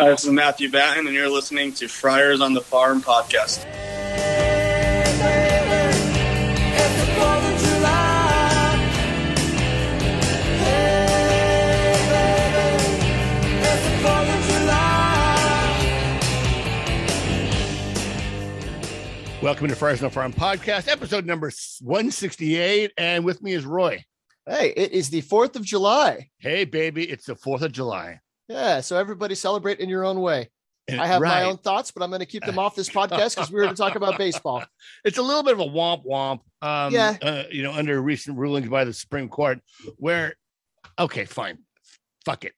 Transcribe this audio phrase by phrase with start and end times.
[0.00, 3.66] Hi, this is Matthew Batten, and you're listening to Friars on the Farm podcast.
[19.42, 22.92] Welcome to Friars on the Farm podcast, episode number 168.
[22.96, 24.02] And with me is Roy.
[24.46, 26.30] Hey, it is the 4th of July.
[26.38, 28.20] Hey, baby, it's the 4th of July.
[28.50, 30.50] Yeah, so everybody celebrate in your own way.
[30.90, 31.42] I have right.
[31.42, 33.76] my own thoughts, but I'm going to keep them off this podcast because we're going
[33.76, 34.64] to talk about baseball.
[35.04, 36.40] It's a little bit of a womp womp.
[36.60, 37.16] Um, Yeah.
[37.22, 39.60] uh, you know, under recent rulings by the Supreme Court,
[39.98, 40.34] where,
[40.98, 41.58] okay, fine,
[42.24, 42.54] fuck it.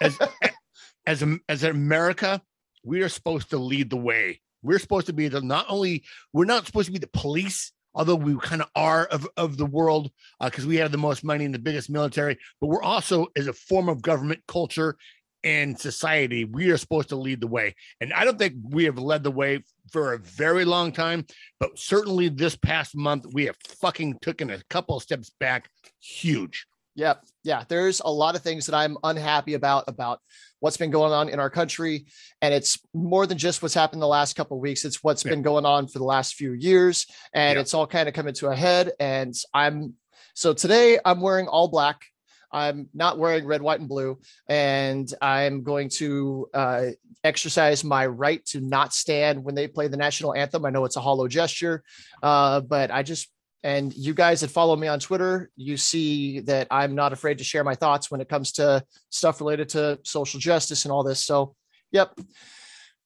[0.00, 0.16] As,
[1.06, 2.40] as, as America,
[2.84, 4.40] we are supposed to lead the way.
[4.62, 8.14] We're supposed to be the not only we're not supposed to be the police, although
[8.14, 11.44] we kind of are of, of the world uh, because we have the most money
[11.44, 14.96] and the biggest military, but we're also as a form of government culture
[15.44, 17.74] and society, we are supposed to lead the way.
[18.00, 19.62] And I don't think we have led the way
[19.92, 21.26] for a very long time,
[21.60, 25.68] but certainly this past month, we have fucking taken a couple steps back.
[26.00, 26.66] Huge.
[26.94, 27.64] Yeah, yeah.
[27.68, 30.20] There's a lot of things that I'm unhappy about about
[30.60, 32.06] what's been going on in our country,
[32.40, 34.84] and it's more than just what's happened the last couple of weeks.
[34.84, 35.30] It's what's Yeah.
[35.32, 37.60] been going on for the last few years, and Yeah.
[37.60, 38.92] it's all kind of coming to a head.
[39.00, 39.94] And I'm
[40.34, 42.04] so today I'm wearing all black.
[42.52, 46.86] I'm not wearing red, white, and blue, and I'm going to uh,
[47.24, 50.64] exercise my right to not stand when they play the national anthem.
[50.64, 51.82] I know it's a hollow gesture,
[52.22, 53.28] uh, but I just
[53.64, 57.44] and you guys that follow me on Twitter, you see that I'm not afraid to
[57.44, 61.24] share my thoughts when it comes to stuff related to social justice and all this.
[61.24, 61.56] So,
[61.90, 62.16] yep,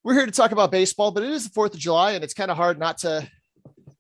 [0.03, 2.35] we're here to talk about baseball, but it is the Fourth of July, and it's
[2.35, 3.29] kind of hard not to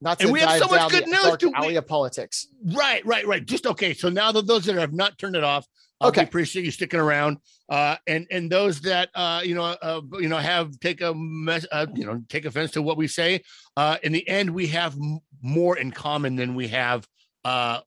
[0.00, 1.52] not to And we have dive so much good news, dark we?
[1.54, 2.48] alley of politics.
[2.64, 3.44] Right, right, right.
[3.44, 3.94] Just okay.
[3.94, 5.64] So now that those that have not turned it off,
[6.00, 6.22] uh, Okay.
[6.22, 7.38] we appreciate you sticking around.
[7.68, 11.66] Uh, and and those that uh, you know, uh, you know, have take a mess,
[11.70, 13.42] uh, you know, take offense to what we say.
[13.76, 14.96] Uh, in the end, we have
[15.42, 17.06] more in common than we have
[17.44, 17.80] uh,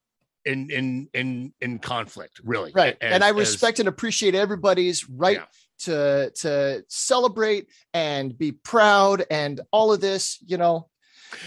[0.45, 2.39] in in in in conflict.
[2.43, 2.97] Really, Right.
[3.01, 5.45] As- and I as- respect and appreciate everybody's right Yeah.
[5.85, 10.87] to to celebrate and be proud and all of this, you know.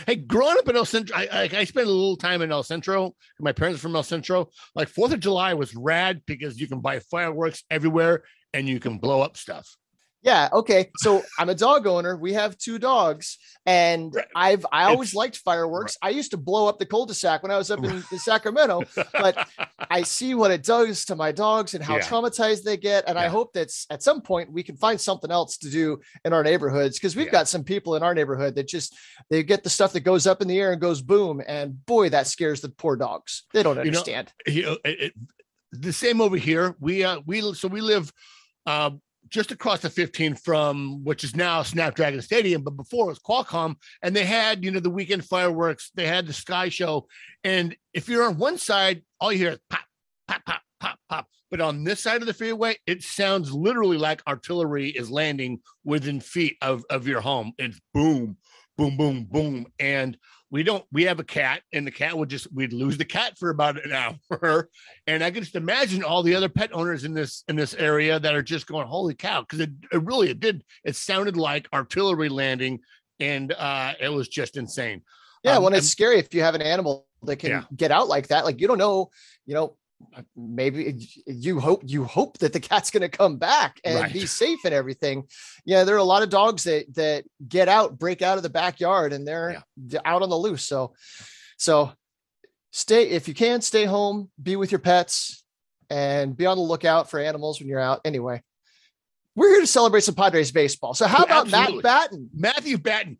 [0.06, 2.62] Hey, growing up in El Centro, I, I, I spent a little time in El
[2.62, 3.14] Centro.
[3.38, 4.48] My parents are from El Centro.
[4.74, 8.96] Like Fourth of July was rad because you can buy fireworks everywhere and you can
[8.96, 9.76] blow up stuff.
[10.24, 10.48] Yeah.
[10.52, 10.90] Okay.
[10.98, 12.16] So I'm a dog owner.
[12.16, 13.36] We have two dogs,
[13.66, 14.26] and Right.
[14.34, 15.96] I've I always It's- liked fireworks.
[16.02, 18.82] I used to blow up the cul-de-sac when I was up in, in Sacramento.
[19.12, 19.46] But
[19.90, 22.02] I see what it does to my dogs and how Yeah.
[22.08, 25.58] traumatized they get, and I hope that at some point we can find something else
[25.58, 27.32] to do in our neighborhoods because we've Yeah.
[27.32, 28.96] got some people in our neighborhood that just
[29.30, 32.08] they get the stuff that goes up in the air and goes boom, and boy,
[32.08, 33.42] that scares the poor dogs.
[33.52, 34.32] They don't You know, understand.
[34.46, 35.14] you know, it, it-
[35.72, 36.76] the same over here.
[36.80, 38.12] We uh we so we live
[38.64, 38.90] uh
[39.34, 43.74] just across the 15 from which is now Snapdragon Stadium, but before it was Qualcomm,
[44.00, 45.90] and they had you know the weekend fireworks.
[45.96, 47.08] They had the sky show,
[47.42, 49.80] and if you're on one side, all you hear is pop,
[50.28, 51.26] pop, pop, pop, pop.
[51.50, 56.20] But on this side of the freeway, it sounds literally like artillery is landing within
[56.20, 57.54] feet of of your home.
[57.58, 58.36] It's boom,
[58.78, 60.16] boom, boom, boom, and
[60.50, 63.36] we don't we have a cat and the cat would just we'd lose the cat
[63.38, 63.92] for about an
[64.30, 64.68] hour
[65.06, 68.20] and i can just imagine all the other pet owners in this in this area
[68.20, 71.66] that are just going holy cow because it, it really it did it sounded like
[71.72, 72.78] artillery landing
[73.20, 75.02] and uh it was just insane
[75.42, 77.62] Yeah, Um, when and- it's scary if you have an animal that can Yeah.
[77.74, 79.10] get out like that, like you don't know,
[79.46, 79.76] you know,
[80.36, 84.12] maybe you hope you hope that the cat's going to come back and Right.
[84.12, 85.28] be safe and everything.
[85.64, 88.50] Yeah, there are a lot of dogs that that get out, break out of the
[88.50, 90.64] backyard, and they're d- out on the loose.
[90.64, 90.94] So,
[91.56, 91.92] so
[92.72, 95.44] stay if you can stay home, be with your pets,
[95.90, 98.00] and be on the lookout for animals when you're out.
[98.04, 98.42] Anyway.
[99.36, 100.94] We're here to celebrate some Padres baseball.
[100.94, 101.82] So how about absolutely.
[101.82, 102.30] Matt Batten?
[102.34, 103.18] matthew batten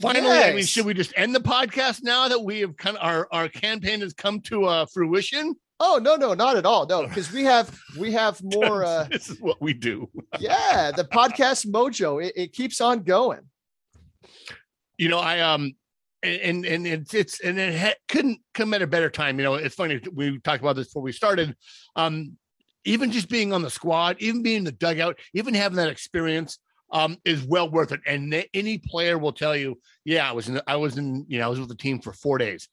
[0.00, 3.04] finally i mean should we just end the podcast now that we have kind of
[3.04, 5.54] our our campaign has come to uh fruition
[5.84, 6.86] Oh no, no, not at all.
[6.86, 8.84] No, because we have we have more.
[8.84, 10.08] Uh, this is what we do
[10.40, 13.40] yeah, the podcast mojo it, it keeps on going.
[14.96, 15.74] you know i um
[16.22, 19.54] and and it's it's and it ha- couldn't come at a better time you know
[19.54, 21.56] it's funny we talked about this before we started
[21.96, 22.36] um
[22.84, 26.58] even just being on the squad even being in the dugout even having that experience
[26.92, 30.48] um is well worth it and th- any player will tell you yeah i was
[30.48, 32.68] in i was in you know i was with the team for four days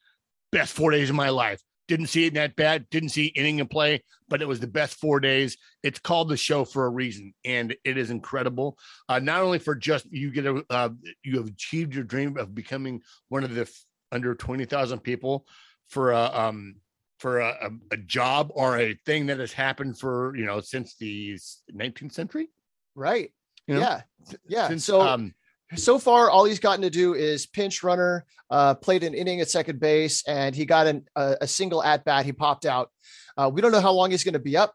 [0.52, 2.90] best four days of my life didn't see it in that bad.
[2.90, 5.58] Didn't see inning and play but it was the best four days.
[5.84, 8.78] It's called the show for a reason and it is incredible.
[9.10, 10.90] Uh, not only for just you get a uh,
[11.24, 15.46] you have achieved your dream of becoming one of the f- under 20,000 people
[15.88, 16.76] for a um
[17.18, 20.96] for a, a, a job or a thing that has happened for you know since
[20.96, 21.38] the
[21.74, 22.50] 19th century?
[22.96, 23.32] Right.
[23.68, 24.02] You know, yeah,
[24.48, 24.68] yeah.
[24.68, 25.34] since, so um,
[25.76, 29.50] so far, all he's gotten to do is pinch runner, uh, played an inning at
[29.50, 32.26] second base, and he got an, a, a single at bat.
[32.26, 32.90] He popped out.
[33.38, 34.74] Uh, we don't know how long he's going to be up.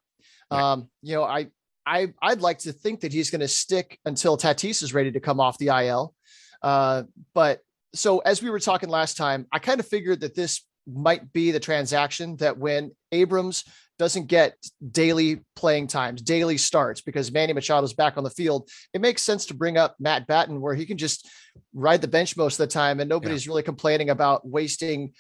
[0.50, 1.48] Um, you know, I,
[1.86, 5.20] I, I'd like to think that he's going to stick until Tatis is ready to
[5.20, 6.14] come off the IL.
[6.62, 7.04] Uh,
[7.34, 7.60] but
[7.94, 11.50] so as we were talking last time, I kind of figured that this might be
[11.50, 13.64] the transaction that when Abrams
[13.98, 14.56] doesn't get
[14.90, 19.46] daily playing times, daily starts because Manny Machado's back on the field, it makes sense
[19.46, 21.28] to bring up Matt Batten where he can just
[21.72, 25.12] ride the bench most of the time and nobody's really complaining about wasting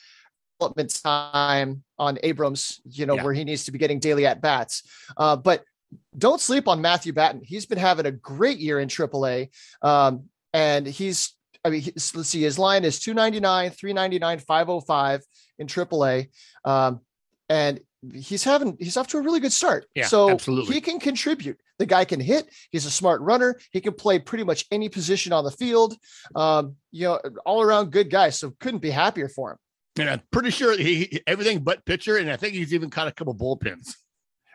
[0.58, 3.24] development time on Abrams, you know, Yeah.
[3.24, 4.82] where he needs to be getting daily at bats.
[5.16, 5.64] Uh, but
[6.18, 7.42] don't sleep on Matthew Batten.
[7.44, 9.50] He's been having a great year in AAA.
[9.82, 15.22] Um, and he's, I mean, let's see, his line is 299, 399, 505
[15.58, 16.28] in AAA.
[16.64, 17.00] Um,
[17.48, 17.80] and
[18.12, 19.86] he's having, he's off to a really good start.
[19.94, 20.74] Yeah, so absolutely.
[20.74, 21.58] he can contribute.
[21.78, 22.48] The guy can hit.
[22.70, 23.58] He's a smart runner.
[23.72, 25.96] He can play pretty much any position on the field.
[26.36, 28.30] Um, you know, all around good guy.
[28.30, 29.58] So couldn't be happier for him.
[29.98, 33.08] and I'm pretty sure he, he everything but pitcher, and I think he's even caught
[33.08, 33.94] a couple bullpens.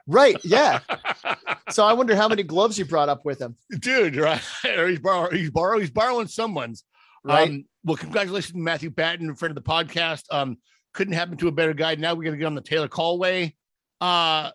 [0.10, 0.38] Right.
[0.44, 0.80] Yeah.
[1.70, 3.56] so I wonder how many gloves he brought up with him.
[3.80, 4.42] Dude, right?
[4.78, 6.84] Or he's borrowing, he's borrowing, he's borrowing someone's.
[7.24, 7.50] Right.
[7.50, 10.24] Um, well, congratulations, to Matthew Batten, friend of the podcast.
[10.32, 10.58] Um,
[10.94, 11.96] couldn't happen to a better guy.
[11.96, 13.54] Now we're gonna get on the Taylor Kohlwey,
[14.02, 14.52] uh,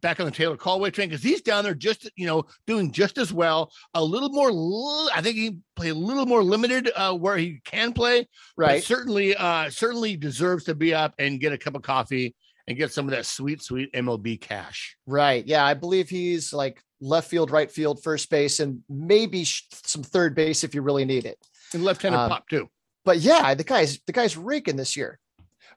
[0.00, 3.18] back on the Taylor Kohlwey train because he's down there just you know doing just
[3.18, 3.72] as well.
[3.94, 7.60] A little more, li- I think he play a little more limited uh, where he
[7.64, 8.28] can play.
[8.56, 8.82] right.
[8.82, 12.34] certainly, uh, certainly deserves to be up and get a cup of coffee
[12.66, 14.96] and get some of that sweet, sweet MLB cash.
[15.06, 15.46] Right.
[15.46, 15.64] Yeah.
[15.64, 20.34] I believe he's like left field, right field, first base, and maybe sh- some third
[20.34, 21.38] base if you really need it.
[21.74, 22.68] And left-handed Um, pop too.
[23.04, 25.18] But yeah, the guy's the guy's raking this year.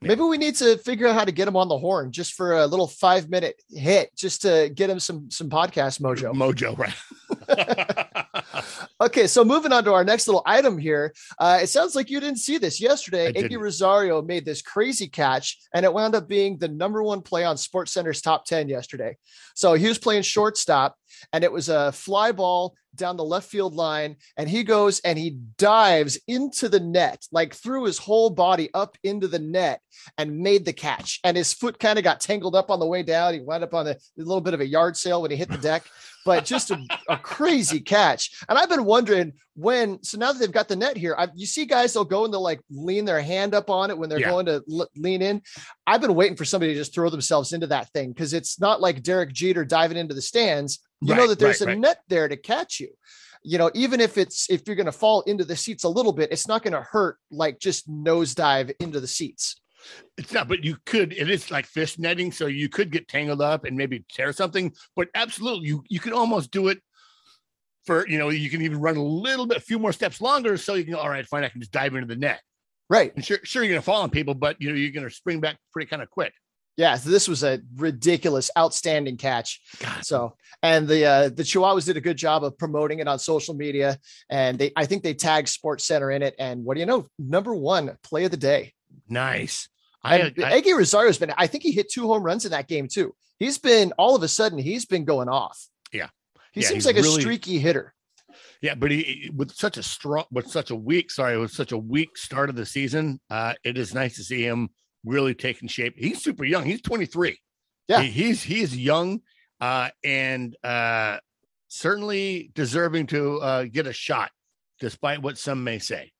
[0.02, 0.08] Yeah.
[0.10, 2.54] Maybe we need to figure out how to get him on the horn just for
[2.54, 6.34] a little five minute hit, just to get him some some podcast mojo.
[6.34, 6.94] Mojo, right?
[9.02, 11.12] Okay, so moving on to our next little item here.
[11.40, 13.34] Uh, it sounds like you didn't see this yesterday.
[13.34, 13.60] Eguy.
[13.60, 17.58] Rosario made this crazy catch, and it wound up being the number one play on
[17.58, 19.18] Sports Center's top 10 yesterday.
[19.56, 20.96] So he was playing shortstop,
[21.34, 25.18] and it was a fly ball down the left field line, and he goes and
[25.18, 29.82] he dives into the net, like threw his whole body up into the net
[30.18, 31.20] and made the catch.
[31.24, 33.34] And his foot kind of got tangled up on the way down.
[33.34, 35.50] He wound up on a, a little bit of a yard sale when he hit
[35.50, 35.86] the deck
[36.26, 36.80] but just a,
[37.10, 38.32] a crazy catch.
[38.48, 41.46] And I've been wondering when, so now that they've got the net here, I, you
[41.46, 44.20] see guys, they'll go and they'll like lean their hand up on it when they're
[44.20, 44.30] Yeah.
[44.30, 45.42] going to l- lean in.
[45.86, 48.82] I've been waiting for somebody to just throw themselves into that thing because it's not
[48.82, 50.80] like Derek Jeter diving into the stands.
[51.02, 51.80] You know that there's right, a right.
[51.80, 52.90] net there to catch you.
[53.44, 56.14] You know, even if it's if you're going to fall into the seats a little
[56.14, 59.60] bit, it's not going to hurt like just nosedive into the seats.
[60.18, 61.14] It's not, but you could.
[61.14, 64.74] It is like fish netting, so you could get tangled up and maybe tear something.
[64.96, 66.80] But absolutely, you you can almost do it
[67.86, 68.30] for you know.
[68.30, 70.96] You can even run a little bit, a few more steps longer, so you can.
[70.96, 71.44] All right, fine.
[71.44, 72.42] I can just dive into the net.
[72.90, 73.16] Right.
[73.16, 75.58] And sure, sure, you're gonna fall on people, but you know you're gonna spring back
[75.72, 76.34] pretty kind of quick.
[76.78, 76.96] Yeah.
[76.96, 79.62] So this was a ridiculous, outstanding catch.
[79.80, 83.20] God, So, and the uh, the Chihuahuas did a good job of promoting it on
[83.20, 83.98] social media,
[84.30, 86.36] and they I think they tagged Sports Center in it.
[86.38, 87.08] And what do you know?
[87.18, 88.74] Number one play of the day.
[89.12, 89.70] Nice.
[90.04, 91.32] I, I Eguy Rosario's been.
[91.38, 93.14] I think he hit two home runs in that game too.
[93.38, 95.68] He's been all of a sudden he's been going off.
[95.94, 96.08] Yeah.
[96.54, 97.94] he Yeah, seems like a streaky hitter.
[98.62, 101.78] yeah, but he with such a strong, with such a weak, sorry, with such a
[101.78, 104.70] weak start of the season, uh, it is nice to see him
[105.06, 105.94] really taking shape.
[105.98, 106.66] He's super young.
[106.66, 107.38] He's 23.
[107.88, 108.02] Yeah.
[108.02, 109.22] He- he's he's young,
[109.60, 111.18] uh, and uh,
[111.68, 114.32] certainly deserving to uh, get a shot,
[114.80, 116.12] despite what some may say.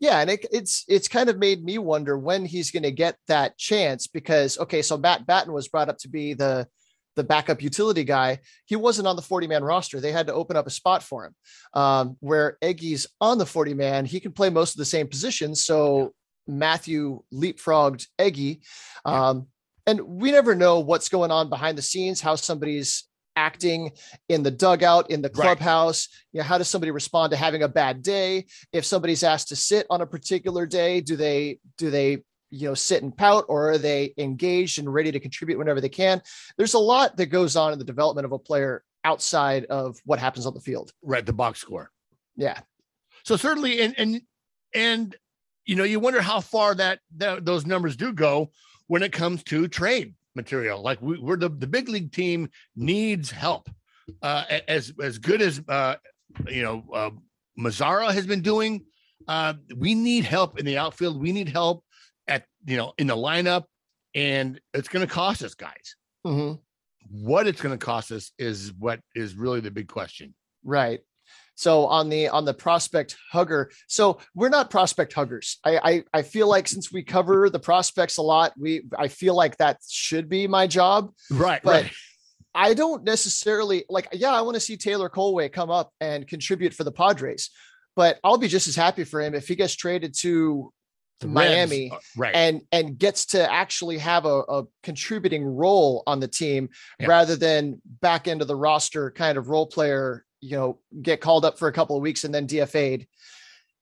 [0.00, 3.16] Yeah, and it, it's it's kind of made me wonder when he's going to get
[3.28, 6.66] that chance because okay, so Matt Batten was brought up to be the
[7.16, 8.40] the backup utility guy.
[8.66, 10.00] He wasn't on the 40 man roster.
[10.00, 11.34] They had to open up a spot for him.
[11.72, 15.64] Um, where Eguy's on the 40 man, he can play most of the same positions.
[15.64, 16.12] So
[16.46, 18.60] Matthew leapfrogged Eguy.
[19.04, 19.46] Um,
[19.86, 23.04] and we never know what's going on behind the scenes, how somebody's
[23.36, 23.92] acting
[24.28, 25.56] in the dugout, in the Right.
[25.56, 26.08] clubhouse.
[26.32, 28.46] You know, how does somebody respond to having a bad day?
[28.72, 32.74] If somebody's asked to sit on a particular day, do they do they you know
[32.74, 36.22] sit and pout or are they engaged and ready to contribute whenever they can?
[36.56, 40.18] There's a lot that goes on in the development of a player outside of what
[40.18, 40.92] happens on the field.
[41.02, 41.90] Right, the box score.
[42.36, 42.60] Yeah.
[43.24, 44.22] So certainly, and and
[44.74, 45.16] and
[45.64, 48.50] you know, you wonder how far that, that those numbers do go
[48.86, 50.82] when it comes to trade material.
[50.82, 53.68] Like we, we're the the big league team needs help.
[54.22, 55.96] Uh, as as good as uh,
[56.48, 57.10] you know, uh,
[57.58, 58.84] Mazara has been doing.
[59.26, 61.20] Uh, we need help in the outfield.
[61.20, 61.84] We need help
[62.28, 63.64] at you know in the lineup,
[64.14, 65.96] and it's going to cost us, guys.
[66.26, 66.60] Mhm.
[67.10, 70.34] What it's going to cost us is what is really the big question.
[70.62, 71.00] Right.
[71.56, 75.58] So on the on the prospect hugger, so we're not prospect huggers.
[75.64, 79.34] I, I I feel like since we cover the prospects a lot, we I feel
[79.36, 81.12] like that should be my job.
[81.30, 81.92] Right, But right.
[82.54, 84.08] I don't necessarily like.
[84.12, 87.50] Yeah, I want to see Taylor Kohlwey come up and contribute for the Padres,
[87.96, 90.72] but I'll be just as happy for him if he gets traded to
[91.20, 92.34] The Miami Reds, uh, right?
[92.34, 96.68] and and gets to actually have a, a contributing role on the team
[97.00, 97.06] Yeah.
[97.08, 101.58] rather than back into the roster kind of role player you know get called up
[101.58, 103.06] for a couple of weeks and then dfa'd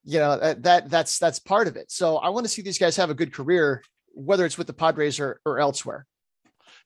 [0.04, 2.78] you know that, that that's that's part of it so i want to see these
[2.78, 3.82] guys have a good career
[4.14, 6.06] whether it's with the padres or, or elsewhere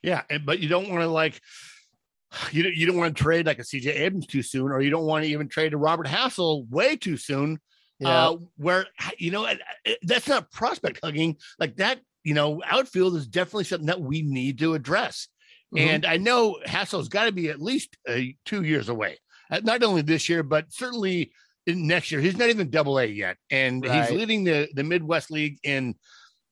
[0.02, 1.40] Yeah, but you don't want to like
[2.52, 4.90] you don't, you don't want to trade like a CJ Abrams too soon, or you
[4.90, 7.58] don't want to even trade a Robert Hassell way too soon.
[7.98, 8.86] yeah Uh, where
[9.18, 12.00] you know it- that's not prospect hugging like that.
[12.24, 15.28] You know, outfield is definitely something that we need to address.
[15.74, 15.80] Mhm.
[15.88, 19.18] And I know Hassell's got to be at least uh, two years away.
[19.50, 21.32] Uh, Not only this year, but certainly
[21.66, 22.20] in next year.
[22.20, 24.08] He's not even double A yet, and Right.
[24.08, 25.94] he's leading the the Midwest League in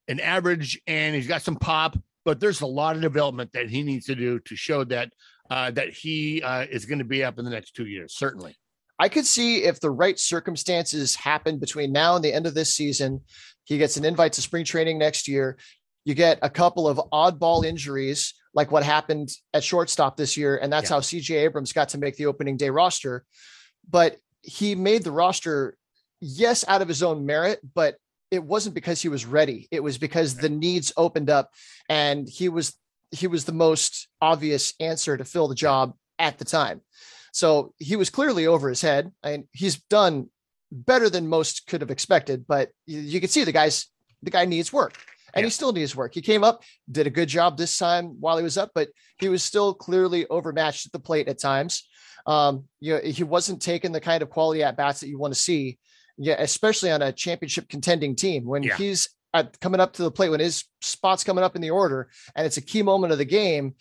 [0.09, 1.97] an average, and he's got some pop.
[2.25, 5.13] But there's a lot of development that he needs to do to show that
[5.51, 8.17] uh, that he uh, is going to be up in the next two years.
[8.17, 8.57] Certainly,
[8.99, 12.75] I could see if the right circumstances happen between now and the end of this
[12.75, 13.21] season,
[13.65, 15.59] he gets an invite to spring training next year.
[16.05, 20.57] You get a couple of oddball injuries, like what happened at shortstop this year.
[20.57, 20.97] And that's Yeah.
[20.97, 23.25] how CJ Abrams got to make the opening day roster.
[23.89, 25.77] But he made the roster,
[26.21, 27.97] yes, out of his own merit, but
[28.31, 29.69] it wasn't because he was ready.
[29.71, 31.51] It was because the needs opened up
[31.89, 32.75] and he was
[33.11, 36.81] he was the most obvious answer to fill the job at the time.
[37.33, 40.31] So he was clearly over his head, and he's done
[40.73, 42.45] better than most could have expected.
[42.47, 43.87] But you, you can see the guy's
[44.23, 44.97] the guy needs work,
[45.35, 45.47] and Yeah.
[45.47, 46.15] he still needs work.
[46.15, 48.89] He came up, did a good job this time while he was up, but
[49.19, 51.87] he was still clearly overmatched at the plate at times.
[52.27, 55.35] Um, you know, he wasn't taking the kind of quality at bats that you want
[55.35, 55.79] to see.
[56.17, 58.77] Yeah, especially on a championship contending team when Yeah.
[58.77, 62.09] he's at, coming up to the plate when his spot's coming up in the order
[62.37, 63.75] and it's a key moment of the game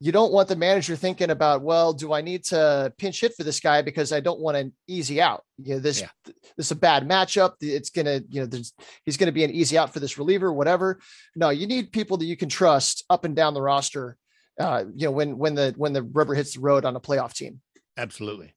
[0.00, 3.42] you don't want the manager thinking about, well, do I need to pinch hit for
[3.42, 5.42] this guy because I don't want an easy out?
[5.62, 6.08] You know, this Yeah.
[6.56, 7.54] this is a bad matchup.
[7.60, 8.72] It's gonna, you know, there's
[9.04, 11.00] he's gonna be an easy out for this reliever, whatever.
[11.34, 14.16] No, you need people that you can trust up and down the roster.
[14.60, 17.32] Uh, you know, when when the when the rubber hits the road on a playoff
[17.34, 17.60] team.
[17.96, 18.54] absolutely,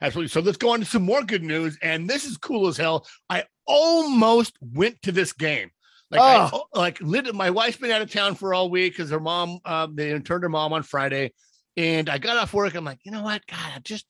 [0.00, 0.28] absolutely.
[0.28, 3.06] So let's go on to some more good news, and this is cool as hell.
[3.30, 5.70] I almost went to this game.
[6.10, 9.58] Like, I, like my wife's been out of town for all week because her mom,
[9.64, 11.32] um, they interned her mom on Friday,
[11.76, 12.74] and I got off work.
[12.74, 14.06] I'm like, you know what, God, I just,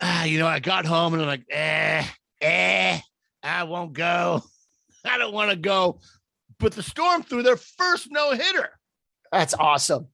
[0.00, 2.04] ah, you know, I got home and I'm like, eh,
[2.42, 3.00] eh,
[3.42, 4.42] I won't go.
[5.04, 6.00] I don't want to go.
[6.58, 8.70] But the Storm threw their first no hitter,
[9.32, 10.08] That's awesome.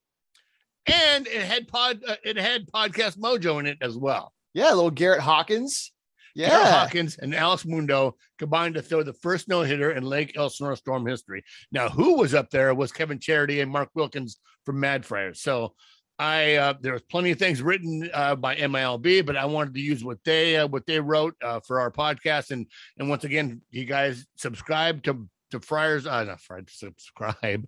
[0.87, 4.33] and it had pod, uh, it had podcast mojo in it as well.
[4.55, 5.92] Yeah, little Garrett Hawkins.
[6.35, 6.49] Yeah.
[6.49, 10.77] Garrett Hawkins and Alex Mundo combined to throw the first no hitter in Lake Elsinore
[10.77, 11.45] Storm history.
[11.71, 15.41] Now, who was up there was Kevin Charity and Mark Wilkins from Mad Friars.
[15.41, 15.75] So,
[16.19, 19.81] I uh, there was plenty of things written uh, by MILB, but I wanted to
[19.81, 22.51] use what they uh, what they wrote uh, for our podcast.
[22.51, 22.67] And
[22.99, 27.67] and once again, you guys subscribe to to Friars, uh, not Friars, subscribe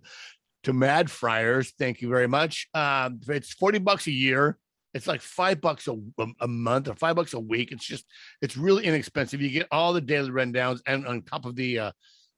[0.63, 1.73] to Mad Friars.
[1.77, 2.67] Thank you very much.
[2.73, 4.57] Um, it's forty bucks a year.
[4.95, 5.95] It's like five bucks a,
[6.39, 7.71] a month or five bucks a week.
[7.71, 8.05] It's just
[8.41, 9.41] it's really inexpensive.
[9.41, 11.91] You get all the daily rundowns and on top of the uh,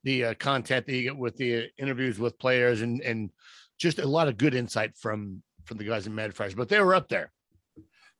[0.03, 3.29] the uh, content that you get with the interviews with players and and
[3.77, 6.55] just a lot of good insight from from the guys in Mad Friars.
[6.55, 7.31] But they were up there.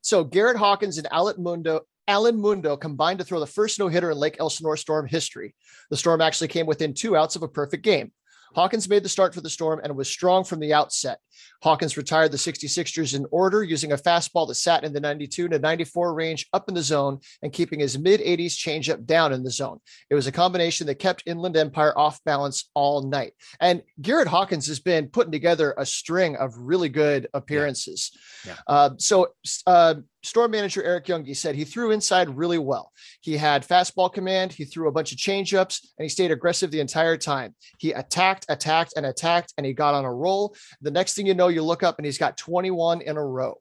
[0.02, 4.12] So Garrett Hawkins and Alan Mundo, Alan Mundo combined to throw the first no hitter
[4.12, 5.56] in Lake Elsinore Storm history.
[5.90, 8.12] The Storm actually came within two outs of a perfect game.
[8.56, 11.20] Hawkins made the start for the Storm and was strong from the outset.
[11.62, 15.60] Hawkins retired the 66ers in order using a fastball that sat in the 92 to
[15.60, 19.52] 94 range up in the zone and keeping his mid 80s changeup down in the
[19.52, 19.80] zone.
[20.10, 23.34] It was a combination that kept Inland Empire off balance all night.
[23.60, 28.12] And Garrett Hawkins has been putting together a string of really good appearances.
[28.46, 28.56] Yeah.
[28.68, 29.28] Uh, so,
[29.66, 32.92] uh, Storm manager Eric Junge said he threw inside really well.
[33.22, 36.82] He had fastball command, he threw a bunch of changeups, and he stayed aggressive the
[36.82, 37.56] entire time.
[37.78, 40.56] He attacked, attacked, and attacked, and he got on a roll.
[40.82, 43.60] The next thing you know, you look up and he's got 21 in a row.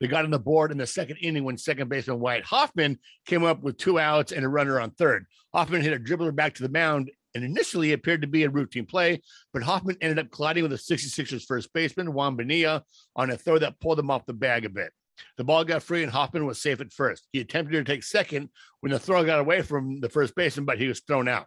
[0.00, 3.44] They got on the board in the second inning when second baseman Wyatt Hoffman came
[3.44, 5.26] up with two outs and a runner on third.
[5.54, 8.86] Hoffman hit a dribbler back to the mound and initially appeared to be a routine
[8.86, 12.82] play, but Hoffman ended up colliding with the 66ers first baseman Juan Bonilla
[13.14, 14.92] on a throw that pulled him off the bag a bit.
[15.36, 17.28] The ball got free and Hoffman was safe at first.
[17.32, 18.48] He attempted to take second
[18.80, 21.46] when the throw got away from the first baseman, but he was thrown out.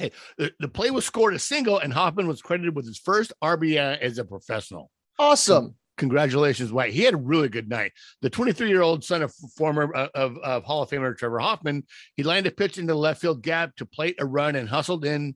[0.00, 3.32] Okay, the, the play was scored a single, and Hoffman was credited with his first
[3.42, 4.90] RBI as a professional.
[5.18, 5.74] Awesome.
[5.98, 6.94] congratulations, Wyatt.
[6.94, 7.92] He had a really good night.
[8.22, 11.84] The 23 year old son of former uh, of, of Hall of Famer Trevor Hoffman,
[12.16, 15.04] he landed a pitch into the left field gap to plate a run and hustled
[15.04, 15.34] in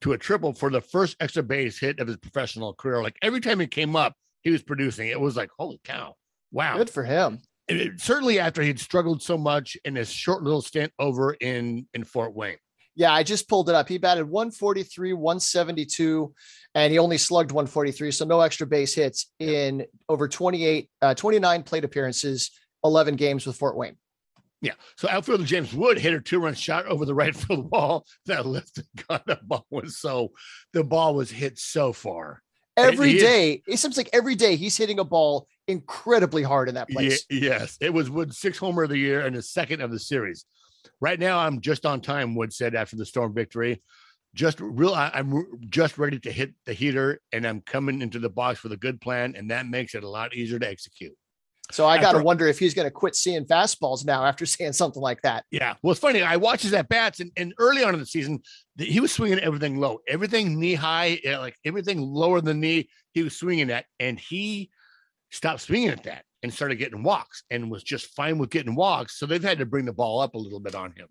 [0.00, 3.02] to a triple for the first extra base hit of his professional career.
[3.02, 5.08] Like every time he came up, he was producing.
[5.08, 6.14] It was like, holy cow.
[6.50, 6.78] Wow.
[6.78, 7.40] Good for him.
[7.68, 12.04] It, certainly after he'd struggled so much in his short little stint over in in
[12.04, 12.56] Fort Wayne.
[12.96, 13.88] Yeah, I just pulled it up.
[13.88, 16.34] He batted 143, 172,
[16.74, 18.10] and he only slugged 143.
[18.10, 22.50] So no extra base hits in over 28, uh, 29 plate appearances,
[22.84, 23.96] 11 games with Fort Wayne.
[24.62, 24.72] Yeah.
[24.96, 28.46] So outfielder James Wood hit a two run shot over the right field wall that
[28.46, 30.32] lifted got the ball was so
[30.72, 32.42] the ball was hit so far.
[32.78, 36.90] Every day, it seems like every day he's hitting a ball incredibly hard in that
[36.90, 37.24] place.
[37.30, 37.78] yes.
[37.80, 40.44] It was Wood's sixth homer of the year and the second of the series.
[41.00, 43.82] Right now, I'm just on time, Wood said after the storm victory.
[44.34, 48.28] Just real, I, I'm just ready to hit the heater and I'm coming into the
[48.28, 51.14] box with a good plan, and that makes it a lot easier to execute.
[51.72, 54.74] So I got to wonder if he's going to quit seeing fastballs now after saying
[54.74, 55.44] something like that.
[55.50, 55.74] Yeah.
[55.82, 56.22] Well, it's funny.
[56.22, 58.40] I watched his at bats, and, and early on in the season,
[58.76, 62.88] the, he was swinging everything low, everything knee high, eh, like everything lower than knee.
[63.12, 64.70] He was swinging at, and he
[65.30, 69.18] stopped swinging at that and started getting walks and was just fine with getting walks.
[69.18, 71.08] So they've had to bring the ball up a little bit on him.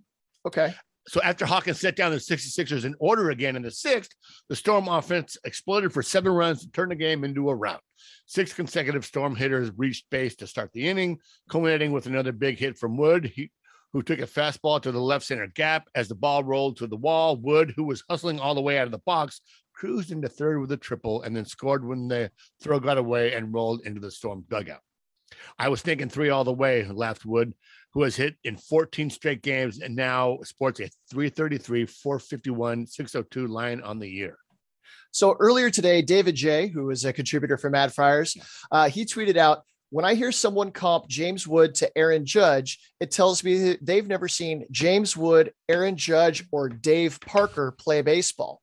[0.47, 0.73] Okay.
[1.09, 4.11] So after Hawkins set down the 66ers in order again in the sixth,
[4.47, 7.81] the Storm offense exploded for seven runs to turn the game into a rout.
[8.27, 12.77] Six consecutive Storm hitters reached base to start the inning, culminating with another big hit
[12.77, 13.51] from Wood, he,
[13.91, 15.89] who took a fastball to the left center gap.
[15.95, 18.85] As the ball rolled to the wall, Wood, who was hustling all the way out
[18.85, 19.41] of the box,
[19.73, 22.31] cruised into third with a triple and then scored when the
[22.63, 24.79] throw got away and rolled into the Storm dugout.
[25.57, 27.53] I was thinking three all the way, laughed Wood,
[27.93, 33.81] who has hit in 14 straight games and now sports a 333, 451, 602 line
[33.81, 34.37] on the year.
[35.11, 38.35] So earlier today, David J., who is a contributor for Mad Friars,
[38.69, 43.11] uh, he tweeted out, when I hear someone comp James Wood to Aaron Judge, it
[43.11, 48.61] tells me that they've never seen James Wood, Aaron Judge, or Dave Parker play baseball.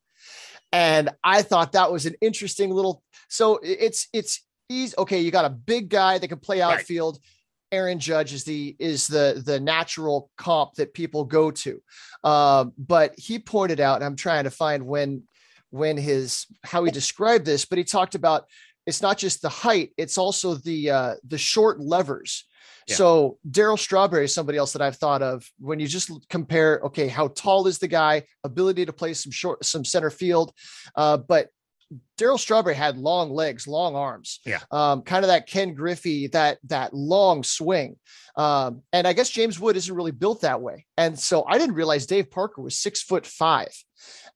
[0.72, 3.02] And I thought that was an interesting little.
[3.28, 4.94] So it's it's easy.
[4.98, 7.16] Okay, you got a big guy that can play outfield.
[7.16, 7.78] Right.
[7.78, 11.80] Aaron Judge is the is the the natural comp that people go to,
[12.22, 15.22] um, but he pointed out, and I'm trying to find when
[15.70, 18.44] when his how he described this, but he talked about
[18.86, 22.46] it's not just the height, it's also the uh, the short levers.
[22.88, 22.96] Yeah.
[22.96, 27.06] So Darryl Strawberry is somebody else that I've thought of when you just compare, okay,
[27.06, 30.52] how tall is the guy, ability to play some short, some center field,
[30.96, 31.48] uh, but
[32.18, 34.40] Darryl Strawberry had long legs, long arms.
[34.44, 34.60] Yeah.
[34.70, 37.96] Um, kind of that Ken Griffey, that that long swing.
[38.36, 40.86] Um, and I guess James Wood isn't really built that way.
[40.96, 43.72] And so I didn't realize Dave Parker was six foot five.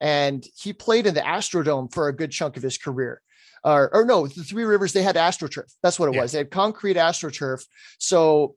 [0.01, 3.23] And he played in the Astrodome for a good chunk of his career.
[3.64, 5.73] Or, or no, the Three Rivers, they had AstroTurf.
[5.83, 6.23] That's what it yeah.
[6.23, 6.33] was.
[6.33, 7.64] They had concrete AstroTurf.
[7.99, 8.55] So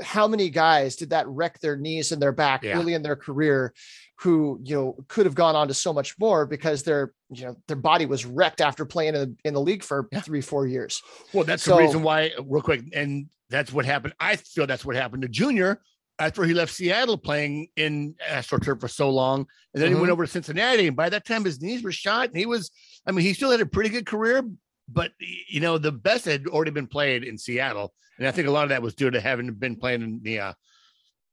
[0.00, 2.78] how many guys did that wreck their knees and their back yeah.
[2.78, 3.74] early in their career
[4.22, 7.56] who you know could have gone on to so much more because their you know
[7.66, 10.20] their body was wrecked after playing in the, in the league for yeah.
[10.20, 14.14] three four years well that's so, the reason why real quick and that's what happened
[14.20, 15.80] i feel that's what happened to junior
[16.20, 19.40] after he left seattle playing in astroturf for so long
[19.74, 19.88] and then mm-hmm.
[19.88, 20.12] he went mm-hmm.
[20.12, 22.70] over to cincinnati and by that time his knees were shot and he was
[23.06, 24.44] i mean he still had a pretty good career
[24.88, 28.50] but you know the best had already been played in seattle and i think a
[28.52, 30.52] lot of that was due to having been playing in the uh,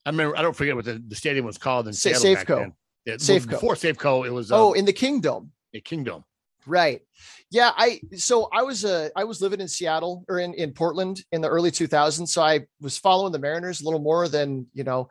[0.06, 0.38] I remember.
[0.38, 2.72] I don't forget what the, the stadium was called in Sa- Seattle Safeco.
[3.06, 3.50] Yeah, Safeco.
[3.52, 4.52] Before Safeco, it was.
[4.52, 5.52] Um, oh, in the Kingdome.
[5.74, 6.24] The Kingdome.
[6.66, 7.02] Right.
[7.50, 7.72] Yeah.
[7.76, 11.42] I so I was uh I was living in Seattle or in in Portland in
[11.42, 12.28] the early 2000s.
[12.28, 15.10] So I was following the Mariners a little more than you know,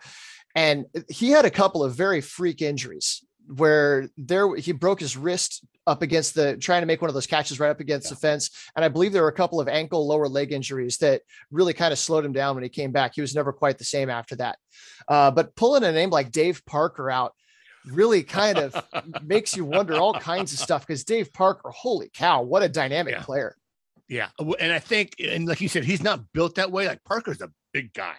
[0.54, 3.24] and he had a couple of very freak injuries
[3.56, 7.26] where there he broke his wrist up against the trying to make one of those
[7.26, 8.10] catches right up against yeah.
[8.10, 8.50] the fence.
[8.76, 11.92] And I believe there were a couple of ankle lower leg injuries that really kind
[11.92, 13.12] of slowed him down when he came back.
[13.14, 14.58] He was never quite the same after that.
[15.08, 17.32] Uh, but pulling a name like Dave Parker out
[17.92, 18.74] really kind of
[19.22, 23.14] makes you wonder all kinds of stuff because Dave Parker, holy cow, what a dynamic
[23.14, 23.22] yeah.
[23.22, 23.56] player.
[24.08, 24.28] Yeah.
[24.38, 26.86] And I think, and like you said, he's not built that way.
[26.86, 28.14] Like Parker's a big guy.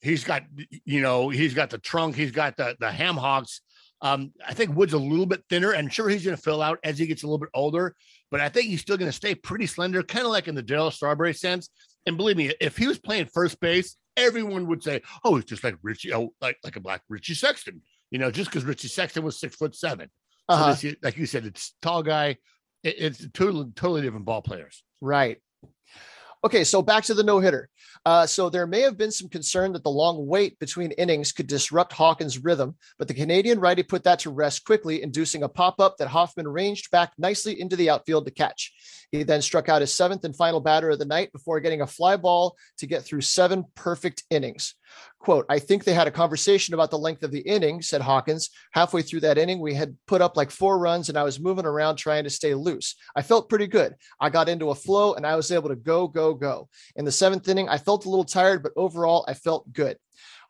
[0.00, 0.44] He's got,
[0.84, 3.60] you know, he's got the trunk, he's got the the ham hocks.
[4.00, 6.78] Um, I think Wood's a little bit thinner, and sure he's going to fill out
[6.84, 7.96] as he gets a little bit older,
[8.30, 10.62] but I think he's still going to stay pretty slender, kind of like in the
[10.62, 11.68] Darryl Strawberry sense.
[12.06, 15.64] And believe me, if he was playing first base, everyone would say, "Oh, he's just
[15.64, 19.22] like Richie, oh, like like a black Richie Sexson." You know, just because Richie Sexson
[19.22, 20.08] was six foot 7
[20.48, 20.74] uh-huh.
[20.74, 22.38] So this, like you said, it's tall guy.
[22.82, 24.82] It, it's totally totally different ball players.
[25.00, 25.38] Right.
[26.44, 27.68] Okay, so back to the no hitter.
[28.06, 31.48] Uh, so there may have been some concern that the long wait between innings could
[31.48, 35.80] disrupt Hawkins' rhythm, but the Canadian righty put that to rest quickly, inducing a pop
[35.80, 38.72] up that Hoffman ranged back nicely into the outfield to catch.
[39.10, 41.88] He then struck out his seventh and final batter of the night before getting a
[41.88, 44.76] fly ball to get through seven perfect innings.
[45.20, 48.50] Quote, I think they had a conversation about the length of the inning, said Hawkins.
[48.72, 51.66] Halfway through that inning, we had put up like four runs and I was moving
[51.66, 52.94] around trying to stay loose.
[53.16, 53.96] I felt pretty good.
[54.20, 56.68] I got into a flow and I was able to go, go, go.
[56.94, 59.96] In the seventh inning, I felt a little tired, but overall, I felt good.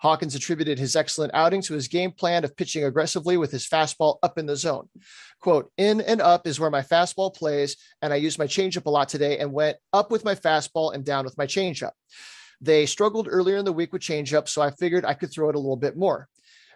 [0.00, 4.18] Hawkins attributed his excellent outing to his game plan of pitching aggressively with his fastball
[4.22, 4.88] up in the zone.
[5.40, 8.90] Quote, in and up is where my fastball plays, and I used my changeup a
[8.90, 11.92] lot today and went up with my fastball and down with my changeup.
[12.60, 15.54] They struggled earlier in the week with changeup, so I figured I could throw it
[15.54, 16.28] a little bit more.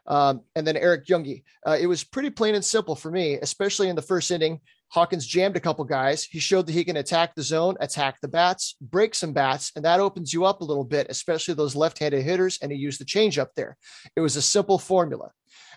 [0.07, 1.42] Um, and then Eric Junge.
[1.66, 4.61] Uh, it was pretty plain and simple for me, especially in the first inning.
[4.92, 6.24] Hawkins jammed a couple guys.
[6.24, 9.85] He showed that he can attack the zone, attack the bats, break some bats, and
[9.87, 12.59] that opens you up a little bit, especially those left-handed hitters.
[12.61, 13.78] And he used the changeup there.
[14.16, 15.31] It was a simple formula.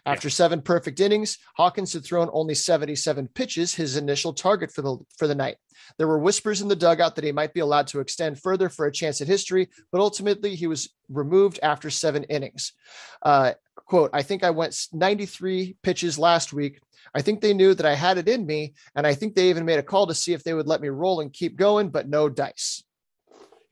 [0.06, 0.34] After yeah.
[0.34, 5.28] seven perfect innings, Hawkins had thrown only 77 pitches, his initial target for the for
[5.28, 5.58] the night.
[5.98, 8.86] There were whispers in the dugout that he might be allowed to extend further for
[8.86, 12.74] a chance at history, but ultimately he was removed after seven innings.
[13.22, 16.80] Uh, quote, I think I went 93 pitches last week.
[17.14, 19.66] I think they knew that I had it in me, and I think they even
[19.66, 22.10] made a call to see if they would let me roll and keep going, but
[22.10, 22.84] no dice.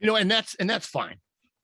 [0.00, 1.16] You know, and that's and that's fine.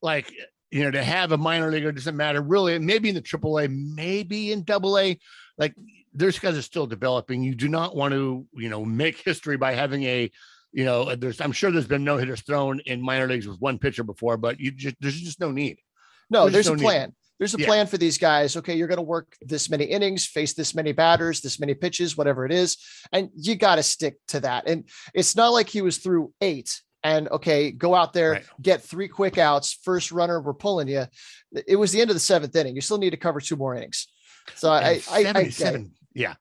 [0.02, 0.32] Like
[0.70, 2.78] you know, to have a minor leaguer doesn't matter really.
[2.78, 5.18] Maybe in the AAA, maybe in Double A,
[5.58, 5.74] like
[6.14, 7.42] those guys are still developing.
[7.42, 10.30] You do not want to, you know, make history by having a,
[10.72, 13.60] you know, uh, there's I'm sure there's been no hitters thrown in minor leagues with
[13.60, 15.78] one pitcher before, but you just there's just no need.
[16.30, 17.08] No, there's, there's no a plan.
[17.08, 17.14] Need.
[17.40, 17.66] There's a yeah.
[17.66, 18.54] plan for these guys.
[18.54, 22.16] Okay, you're going to work this many innings, face this many batters, this many pitches,
[22.16, 22.76] whatever it is,
[23.12, 24.68] and you got to stick to that.
[24.68, 28.44] And it's not like he was through eight and okay, go out there, right.
[28.60, 31.06] get three quick outs, first runner, we're pulling you.
[31.66, 32.74] It was the end of the seventh inning.
[32.74, 34.06] You still need to cover two more innings.
[34.56, 36.34] So I, I, 77, I, yeah,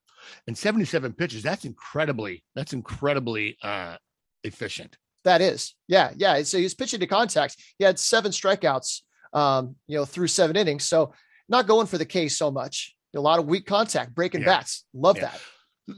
[0.48, 1.44] and 77 pitches.
[1.44, 3.96] That's incredibly, that's incredibly uh,
[4.44, 4.98] efficient.
[5.24, 6.42] That is, yeah, yeah.
[6.44, 7.56] So he's pitching to contact.
[7.78, 9.02] He had seven strikeouts,
[9.34, 10.86] um, you know, through seven innings.
[10.86, 11.14] So
[11.48, 12.96] not going for the K so much.
[13.16, 14.48] A lot of weak contact, breaking yeah.
[14.48, 14.86] bats.
[14.94, 15.24] Love yeah.
[15.24, 15.42] that.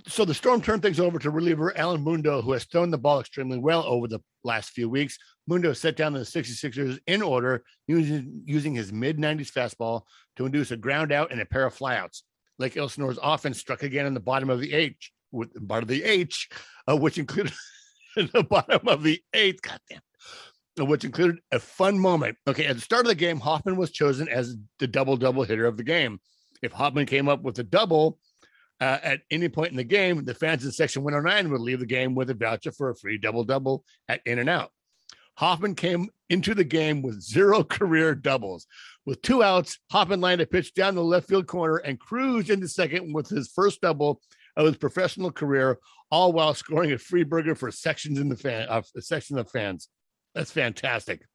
[0.07, 3.19] So the Storm turned things over to reliever Alan Mundo, who has thrown the ball
[3.19, 5.17] extremely well over the last few weeks.
[5.47, 10.03] Mundo set down the 66ers in order, using, using his mid 90s fastball
[10.37, 12.21] to induce a ground out and a pair of flyouts.
[12.57, 15.89] Lake Elsinore's offense struck again in the bottom of the H, with the bottom of
[15.89, 16.47] the H,
[16.87, 17.53] uh, which included
[18.15, 19.61] the bottom of the eighth.
[19.61, 20.01] Goddamn.
[20.77, 22.37] Which included a fun moment.
[22.47, 25.65] Okay, at the start of the game, Hoffman was chosen as the double double hitter
[25.65, 26.19] of the game.
[26.61, 28.19] If Hoffman came up with a double,
[28.79, 31.85] uh, at any point in the game, the fans in section 109 would leave the
[31.85, 34.71] game with a voucher for a free double double at In and Out.
[35.35, 38.67] Hoffman came into the game with zero career doubles.
[39.05, 42.67] With two outs, Hoffman lined a pitch down the left field corner and cruised into
[42.67, 44.21] second with his first double
[44.57, 45.79] of his professional career,
[46.09, 49.89] all while scoring a free burger for sections in the fan uh, section of fans.
[50.35, 51.25] That's fantastic.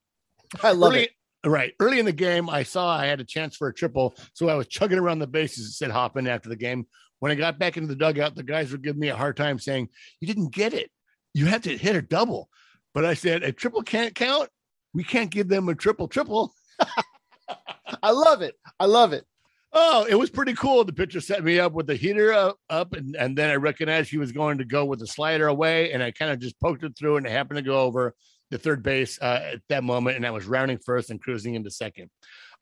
[0.63, 1.11] I love early, it.
[1.45, 1.75] Right.
[1.81, 4.17] Early in the game, I saw I had a chance for a triple.
[4.33, 6.87] So I was chugging around the bases, and said Hoffman after the game.
[7.19, 9.59] When I got back into the dugout, the guys were giving me a hard time
[9.59, 9.89] saying,
[10.21, 10.91] You didn't get it.
[11.35, 12.49] You have to hit a double.
[12.95, 14.51] But I said, A triple can't count.
[14.93, 16.55] We can't give them a triple triple.
[18.03, 18.55] I love it.
[18.79, 19.25] I love it.
[19.73, 20.85] Oh, it was pretty cool.
[20.85, 24.11] The pitcher set me up with the heater up, up and, and then I recognized
[24.11, 26.83] he was going to go with the slider away, and I kind of just poked
[26.83, 28.15] it through, and it happened to go over
[28.51, 31.71] the third base uh, at that moment, and I was rounding first and cruising into
[31.71, 32.11] second.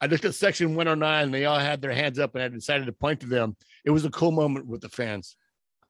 [0.01, 2.87] I looked at section 109, and they all had their hands up, and I decided
[2.87, 5.37] to point to them it was a cool moment with the fans.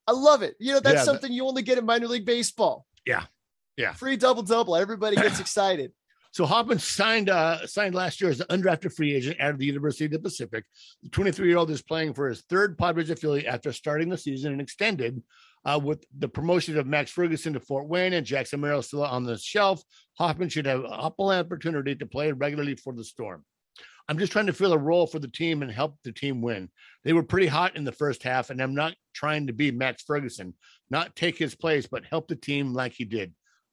[0.07, 0.55] I love it.
[0.59, 2.87] You know, that's yeah, something you only get in minor league baseball.
[3.07, 3.25] Yeah.
[3.77, 3.93] Yeah.
[3.93, 4.77] Free double double.
[4.77, 5.93] Everybody gets excited.
[6.33, 9.67] So Hoffman signed uh, signed last year as an undrafted free agent out of the
[9.67, 10.65] University of the Pacific.
[11.05, 14.53] The 23 year old is playing for his third Padres affiliate after starting the season
[14.53, 15.23] and extended
[15.65, 19.25] uh, with the promotion of Max Ferguson to Fort Wayne and Jackson Merrill still on
[19.25, 19.83] the shelf.
[20.19, 23.45] Hoffman should have ample opportunity to play regularly for the Storm.
[24.09, 26.69] I'm just trying to fill a role for the team and help the team win.
[27.05, 30.03] They were pretty hot in the first half, and I'm not trying to be Max
[30.03, 30.55] Ferguson,
[30.91, 33.33] not take his place, but help the team like he did.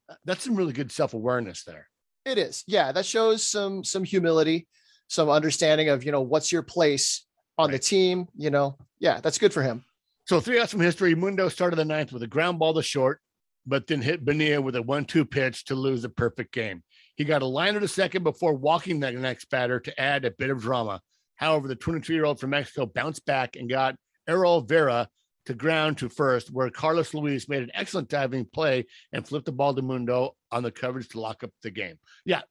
[0.10, 1.88] Uh, that's some really good self awareness there.
[2.23, 2.91] It is, yeah.
[2.91, 4.67] That shows some some humility,
[5.08, 7.25] some understanding of you know what's your place
[7.58, 7.73] on right.
[7.73, 8.27] the team.
[8.36, 9.84] You know, yeah, that's good for him.
[10.32, 11.13] So three outs from history.
[11.13, 13.20] Mundo started the ninth with a ground ball to short,
[13.65, 16.84] but then hit Bonilla with a one-two pitch to lose a perfect game.
[17.17, 20.50] He got a liner to second before walking the next batter to add a bit
[20.50, 21.02] of drama.
[21.36, 25.10] However, the 22 year old from Mexico bounced back and got Errol Vera
[25.48, 29.52] to ground to first, where Carlos Luis made an excellent diving play and flipped the
[29.52, 32.00] ball to Mundo on the coverage to lock up the game.
[32.24, 32.44] Yeah,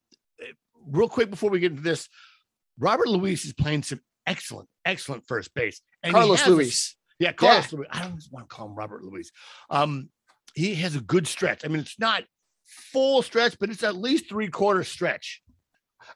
[0.87, 2.11] real quick before we get into this,
[2.79, 5.81] Robert Luis is playing some excellent, excellent first base.
[6.03, 6.95] And Carlos Luis.
[7.21, 7.79] Yeah, Carlos yeah.
[7.79, 7.89] Luis.
[7.93, 9.31] I don't want to call him Robert Luis.
[9.69, 10.09] Um,
[10.55, 11.65] he has a good stretch.
[11.65, 12.25] I mean, it's not
[12.67, 15.43] full stretch, but it's at least three quarter stretch.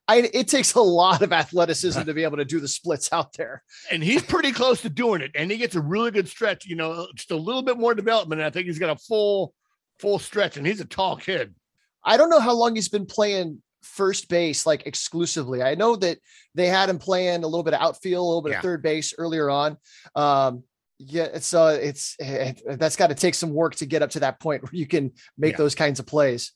[0.09, 3.35] I, it takes a lot of athleticism to be able to do the splits out
[3.35, 3.63] there.
[3.93, 5.33] And he's pretty close to doing it.
[5.35, 8.41] And he gets a really good stretch, you know, just a little bit more development.
[8.41, 9.55] I think he's got a full,
[9.99, 11.55] full stretch, and he's a tall kid.
[12.03, 15.63] I don't know how long he's been playing first base like exclusively.
[15.63, 16.19] I know that
[16.55, 18.59] they had him playing a little bit of outfield, a little bit yeah.
[18.59, 19.77] of third base earlier on.
[20.15, 20.65] Um,
[20.99, 24.21] yeah, it's uh, it's it, that's got to take some work to get up to
[24.21, 25.59] that point where you can make yeah.
[25.59, 26.53] those kinds of plays.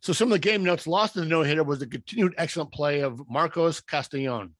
[0.00, 2.72] So some of the game notes lost in the no hitter was the continued excellent
[2.72, 4.50] play of Marcos Castañon.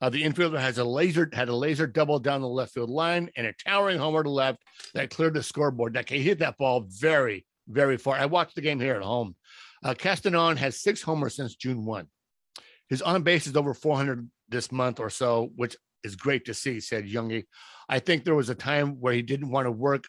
[0.00, 3.30] Uh, the infielder has a laser had a laser double down the left field line
[3.36, 4.58] and a towering homer to left
[4.94, 5.94] that cleared the scoreboard.
[5.94, 8.16] That he hit that ball very very far.
[8.16, 9.36] I watched the game here at home.
[9.82, 12.08] Uh, Castellon has six homers since June one.
[12.88, 16.80] His on base is over 400 this month or so, which is great to see,"
[16.80, 17.44] said Junge.
[17.88, 20.04] I think there was a time where he didn't want to work,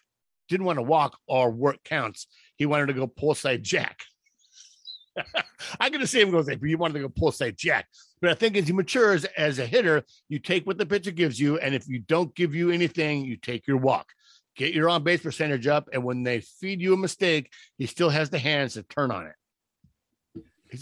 [0.48, 2.26] didn't want to walk or work counts.
[2.56, 4.00] He wanted to go pull side jack.
[5.80, 7.86] I'm going to say him goes, but you wanted to go pull side jack.
[8.20, 11.40] But I think as he matures as a hitter, you take what the pitcher gives
[11.40, 14.06] you, and if you don't give you anything, you take your walk.
[14.56, 18.08] Get your on base percentage up, and when they feed you a mistake, he still
[18.08, 19.34] has the hands to turn on it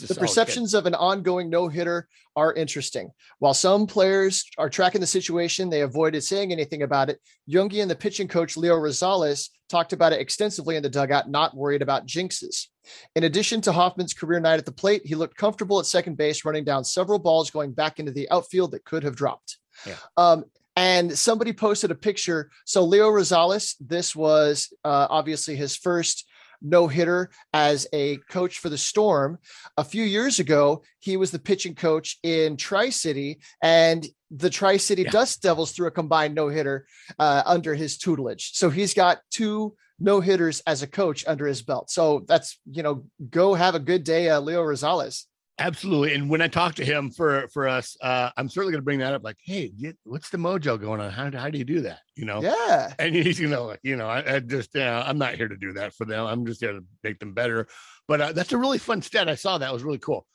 [0.01, 0.79] the perceptions kid.
[0.79, 3.11] of an ongoing no hitter are interesting.
[3.39, 7.21] While some players are tracking the situation, they avoided saying anything about it.
[7.49, 11.57] Junge and the pitching coach Leo Rosales talked about it extensively in the dugout, not
[11.57, 12.69] worried about jinxes.
[13.17, 16.45] In addition to Hoffman's career night at the plate, he looked comfortable at second base,
[16.45, 19.59] running down several balls going back into the outfield that could have dropped.
[19.87, 19.97] Yeah.
[20.17, 20.45] Um,
[20.77, 22.51] and somebody posted a picture.
[22.65, 26.27] So Leo Rosales, this was uh, obviously his first
[26.63, 29.39] no hitter as a coach for the Storm.
[29.77, 34.77] A few years ago, he was the pitching coach in Tri City, and the Tri
[34.77, 35.11] City yeah.
[35.11, 36.87] Dust Devils threw a combined no hitter
[37.19, 38.53] uh, under his tutelage.
[38.55, 41.91] So he's got two no hitters as a coach under his belt.
[41.91, 45.25] So that's, you know, go have a good day, uh, Leo Rosales.
[45.59, 46.15] Absolutely.
[46.15, 48.99] And when I talk to him for for us, uh, I'm certainly going to bring
[48.99, 49.23] that up.
[49.23, 51.11] Like, hey, what's the mojo going on?
[51.11, 52.01] How, how do you do that?
[52.17, 52.43] You know?
[52.43, 52.93] Yeah.
[52.99, 55.57] And he's you know, like, you know, I, I just uh, I'm not here to
[55.57, 56.27] do that for them.
[56.27, 57.69] I'm just here to make them better.
[58.09, 59.29] But uh, that's a really fun stat.
[59.29, 60.27] I saw that it was really cool.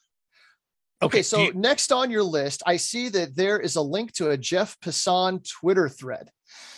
[1.01, 4.13] Okay, okay so you- next on your list, I see that there is a link
[4.13, 6.29] to a Jeff Passan Twitter thread.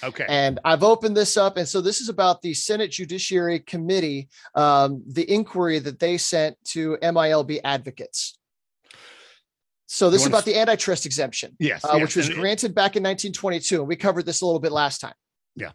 [0.03, 0.25] Okay.
[0.27, 1.57] And I've opened this up.
[1.57, 6.57] And so this is about the Senate Judiciary Committee, um, the inquiry that they sent
[6.65, 8.38] to MILB advocates.
[9.88, 10.53] So this is about to...
[10.53, 12.01] the antitrust exemption, yes, uh, yes.
[12.01, 12.75] which was and granted it...
[12.75, 13.79] back in 1922.
[13.79, 15.13] And we covered this a little bit last time.
[15.55, 15.71] Yeah.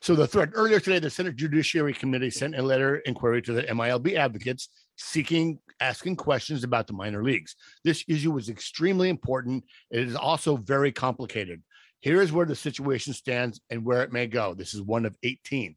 [0.00, 3.62] So the thread earlier today, the Senate Judiciary Committee sent a letter inquiry to the
[3.64, 7.54] MILB advocates seeking asking questions about the minor leagues.
[7.84, 9.64] This issue was extremely important.
[9.90, 11.62] It is also very complicated.
[12.00, 14.54] Here is where the situation stands and where it may go.
[14.54, 15.76] This is one of 18.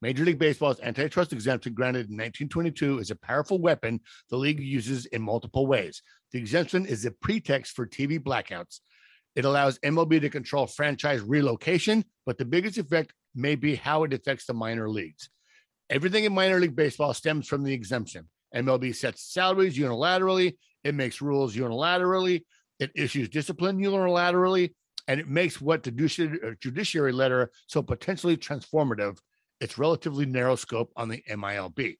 [0.00, 5.06] Major League Baseball's antitrust exemption granted in 1922 is a powerful weapon the league uses
[5.06, 6.02] in multiple ways.
[6.32, 8.80] The exemption is a pretext for TV blackouts.
[9.34, 14.12] It allows MLB to control franchise relocation, but the biggest effect may be how it
[14.12, 15.30] affects the minor leagues.
[15.90, 18.28] Everything in minor league baseball stems from the exemption.
[18.54, 22.42] MLB sets salaries unilaterally, it makes rules unilaterally,
[22.78, 24.74] it issues discipline unilaterally,
[25.08, 29.18] and it makes what the uh, judiciary letter so potentially transformative.
[29.60, 31.96] It's relatively narrow scope on the MILB.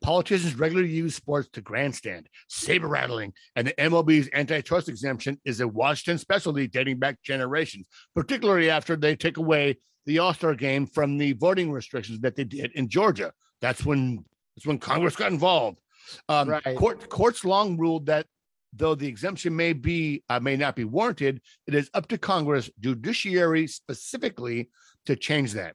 [0.00, 5.66] Politicians regularly use sports to grandstand, saber rattling, and the MLB's antitrust exemption is a
[5.66, 11.18] Washington specialty dating back generations, particularly after they take away the All Star game from
[11.18, 13.32] the voting restrictions that they did in Georgia.
[13.60, 14.24] That's when
[14.56, 15.80] that's when Congress got involved.
[16.28, 16.76] Um, right.
[16.76, 18.26] court, courts long ruled that
[18.72, 22.70] though the exemption may be uh, may not be warranted, it is up to Congress,
[22.80, 24.70] judiciary specifically,
[25.06, 25.74] to change that.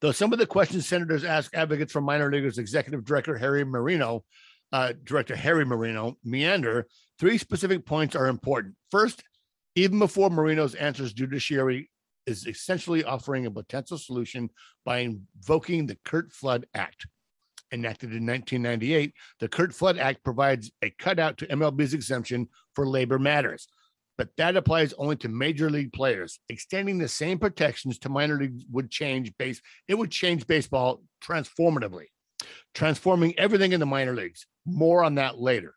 [0.00, 4.24] Though some of the questions senators ask advocates for minor leaguers, executive director Harry Marino,
[4.72, 6.86] uh, director Harry Marino, meander,
[7.18, 8.74] three specific points are important.
[8.90, 9.22] First,
[9.76, 11.90] even before Marino's answers, judiciary
[12.26, 14.48] is essentially offering a potential solution
[14.84, 17.06] by invoking the Curt Flood Act
[17.74, 23.18] enacted in 1998, the Curt Flood Act provides a cutout to MLB's exemption for labor
[23.18, 23.68] matters,
[24.16, 26.38] but that applies only to major league players.
[26.48, 29.60] Extending the same protections to minor leagues would change base.
[29.88, 32.06] It would change baseball transformatively,
[32.74, 34.46] transforming everything in the minor leagues.
[34.64, 35.74] More on that later.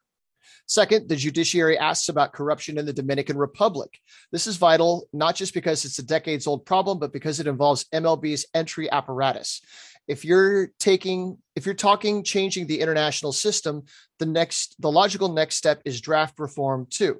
[0.69, 3.99] Second, the judiciary asks about corruption in the Dominican Republic.
[4.33, 7.85] This is vital, not just because it's a decades old problem, but because it involves
[7.93, 9.61] MLB's entry apparatus.
[10.07, 13.83] If you're taking, if you're talking changing the international system,
[14.19, 17.17] the next, the logical next step is draft reform too.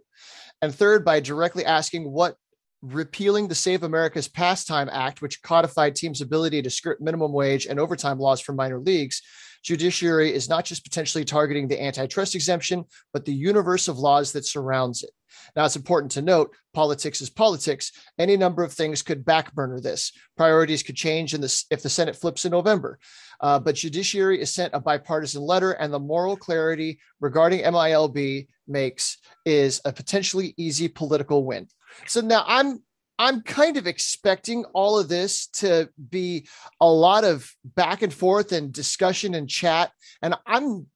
[0.62, 2.36] And third, by directly asking what
[2.82, 7.80] repealing the Save America's Pastime Act, which codified teams' ability to skirt minimum wage and
[7.80, 9.22] overtime laws for minor leagues,
[9.68, 14.46] judiciary is not just potentially targeting the antitrust exemption, but the universe of laws that
[14.46, 15.10] surrounds it.
[15.58, 17.92] Now, it's important to note politics is politics.
[18.18, 20.14] Any number of things could backburner this.
[20.38, 22.98] Priorities could change in this if the Senate flips in November.
[23.42, 29.18] Uh, but judiciary is sent a bipartisan letter, and the moral clarity regarding MILB makes
[29.46, 31.68] is a potentially easy political win.
[32.06, 32.82] So now I'm
[33.20, 36.48] I'm kind of expecting all of this to be
[36.80, 39.92] a lot of back and forth and discussion and chat.
[40.22, 40.88] And I'm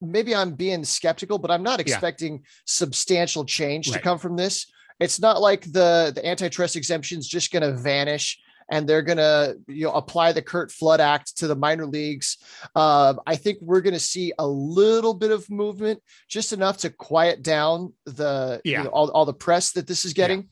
[0.00, 2.48] maybe I'm being skeptical, but I'm not expecting yeah.
[2.64, 3.96] substantial change right.
[3.96, 4.66] to come from this.
[5.00, 9.18] It's not like the the antitrust exemption is just going to vanish and they're going
[9.18, 12.38] to you know apply the Curt Flood Act to the minor leagues.
[12.74, 16.90] Uh, I think we're going to see a little bit of movement, just enough to
[16.90, 18.78] quiet down the yeah.
[18.78, 20.40] you know, all, all the press that this is getting.
[20.40, 20.48] Yeah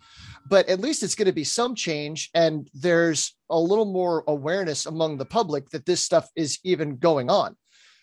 [0.49, 4.87] but at least it's going to be some change and there's a little more awareness
[4.87, 7.57] among the public that this stuff is even going on.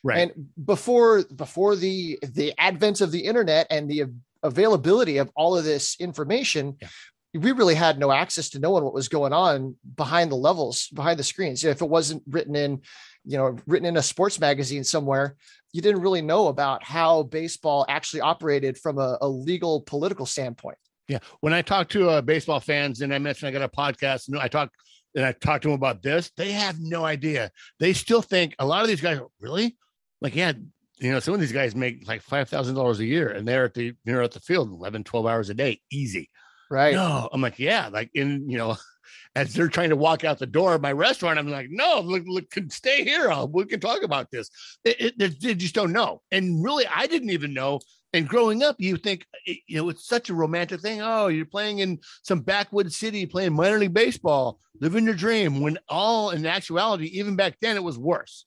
[0.03, 0.31] Right.
[0.31, 4.05] And before before the the advent of the internet and the
[4.43, 6.89] availability of all of this information yeah.
[7.33, 11.17] we really had no access to knowing what was going on behind the levels behind
[11.17, 11.63] the screens.
[11.63, 12.81] If it wasn't written in
[13.23, 15.37] you know written in a sports magazine somewhere
[15.71, 20.77] you didn't really know about how baseball actually operated from a, a legal political standpoint
[21.07, 21.19] yeah.
[21.41, 24.37] When I talk to uh, baseball fans and I mentioned I got a podcast and
[24.37, 24.71] I talk
[25.15, 27.51] and I talk to them about this, they have no idea.
[27.79, 29.77] They still think a lot of these guys really
[30.21, 30.53] like, yeah,
[30.97, 33.93] you know, some of these guys make like $5,000 a year and they're at the,
[34.05, 36.29] they're at the field 11, 12 hours a day, easy.
[36.71, 36.95] Right.
[36.95, 38.77] No, I'm like, yeah, like in, you know,
[39.35, 42.23] as they're trying to walk out the door of my restaurant, I'm like, no, look,
[42.25, 43.29] look, stay here.
[43.29, 44.49] I'll, we can talk about this.
[44.83, 46.21] It, it, they just don't know.
[46.31, 47.79] And really, I didn't even know
[48.13, 51.01] and growing up, you think, eh, you know, it's such a romantic thing.
[51.01, 55.59] Oh, you're playing in some backwoods city, playing minor league baseball, living your dream.
[55.59, 58.45] When all in actuality, even back then, it was worse.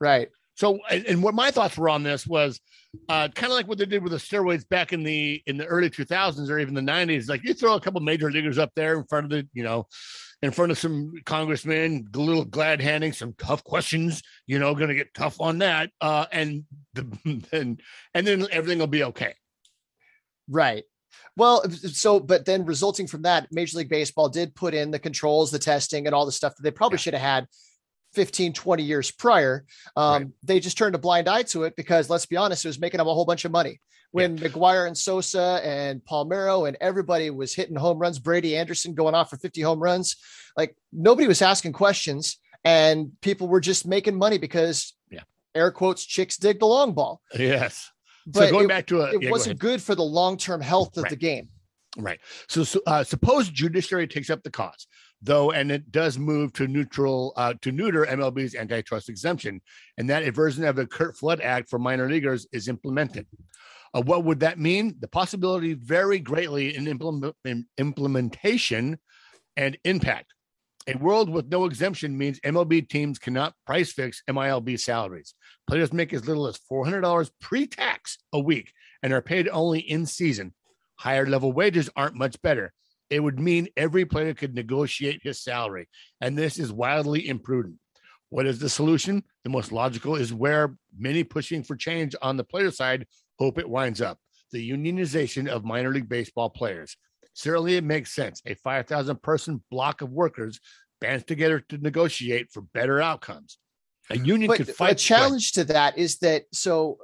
[0.00, 0.28] Right.
[0.56, 2.60] So, and what my thoughts were on this was
[3.10, 5.66] uh, kind of like what they did with the steroids back in the in the
[5.66, 7.28] early 2000s or even the 90s.
[7.28, 9.86] Like you throw a couple major leaguers up there in front of the, you know,
[10.42, 14.88] in front of some congressmen, a little glad handing some tough questions, you know, going
[14.88, 15.90] to get tough on that.
[16.00, 17.06] Uh, and the,
[17.52, 17.80] and,
[18.14, 19.34] and then everything will be okay.
[20.48, 20.84] Right.
[21.36, 25.50] Well, so, but then resulting from that, Major League Baseball did put in the controls,
[25.50, 27.00] the testing, and all the stuff that they probably yeah.
[27.00, 27.46] should have had
[28.14, 29.64] 15, 20 years prior.
[29.96, 30.32] Um, right.
[30.42, 32.98] They just turned a blind eye to it because let's be honest, it was making
[32.98, 33.80] them a whole bunch of money.
[34.12, 34.48] When yeah.
[34.48, 39.30] McGwire and Sosa and Palmeiro and everybody was hitting home runs, Brady Anderson going off
[39.30, 40.16] for 50 home runs,
[40.56, 45.22] like nobody was asking questions and people were just making money because yeah.
[45.54, 47.20] air quotes chicks dig the long ball.
[47.38, 47.90] Yes.
[48.26, 50.60] But so going it, back to it, it yeah, wasn't go good for the long-term
[50.60, 51.10] health of right.
[51.10, 51.48] the game.
[51.96, 52.18] Right.
[52.48, 54.86] So, so uh, suppose judiciary takes up the cause
[55.22, 59.60] though, and it does move to neutral uh, to neuter MLB's antitrust exemption,
[59.98, 63.26] and that a version of the Curt Flood Act for minor leaguers is implemented.
[63.94, 64.96] Uh, what would that mean?
[65.00, 68.98] The possibility vary greatly in, implement, in implementation
[69.56, 70.32] and impact.
[70.88, 75.34] A world with no exemption means MLB teams cannot price fix MILB salaries.
[75.66, 80.06] Players make as little as $400 pre tax a week and are paid only in
[80.06, 80.54] season.
[80.96, 82.72] Higher level wages aren't much better
[83.10, 85.88] it would mean every player could negotiate his salary.
[86.20, 87.76] And this is wildly imprudent.
[88.30, 89.22] What is the solution?
[89.44, 93.06] The most logical is where many pushing for change on the player side
[93.38, 94.18] hope it winds up
[94.52, 96.96] the unionization of minor league baseball players.
[97.34, 98.40] Certainly, it makes sense.
[98.46, 100.60] A 5,000 person block of workers
[101.00, 103.58] bands together to negotiate for better outcomes.
[104.08, 104.24] A mm-hmm.
[104.24, 104.92] union but could fight.
[104.92, 106.98] A challenge to that is that so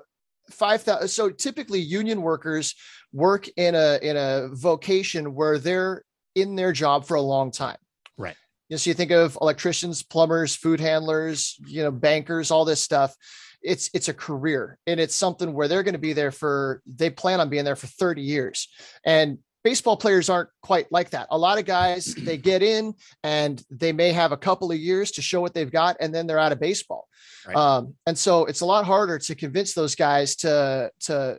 [0.50, 1.08] five thousand.
[1.08, 2.74] So typically, union workers
[3.12, 7.76] work in a in a vocation where they're in their job for a long time.
[8.16, 8.36] Right.
[8.68, 12.82] You know, so you think of electricians, plumbers, food handlers, you know, bankers, all this
[12.82, 13.14] stuff.
[13.62, 17.10] It's it's a career and it's something where they're going to be there for they
[17.10, 18.68] plan on being there for 30 years.
[19.04, 21.28] And baseball players aren't quite like that.
[21.30, 25.12] A lot of guys they get in and they may have a couple of years
[25.12, 27.08] to show what they've got and then they're out of baseball.
[27.46, 27.56] Right.
[27.56, 31.38] Um, and so it's a lot harder to convince those guys to to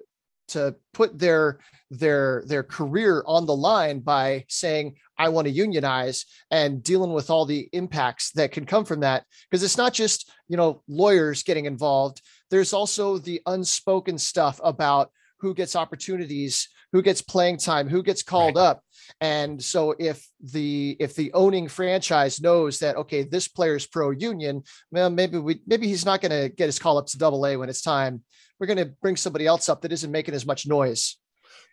[0.49, 6.25] to put their their their career on the line by saying I want to unionize
[6.49, 10.31] and dealing with all the impacts that can come from that because it's not just
[10.47, 15.09] you know lawyers getting involved there's also the unspoken stuff about
[15.43, 18.63] who gets opportunities, who gets playing time, who gets called Right.
[18.63, 18.83] up.
[19.19, 24.63] And so if the if the owning franchise knows that okay, this player's pro union,
[24.91, 27.57] well, maybe we maybe he's not going to get his call up to double A
[27.57, 28.23] when it's time.
[28.63, 31.17] We're going to bring somebody else up that isn't making as much noise.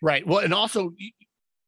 [0.01, 0.27] Right.
[0.27, 0.91] Well, and also,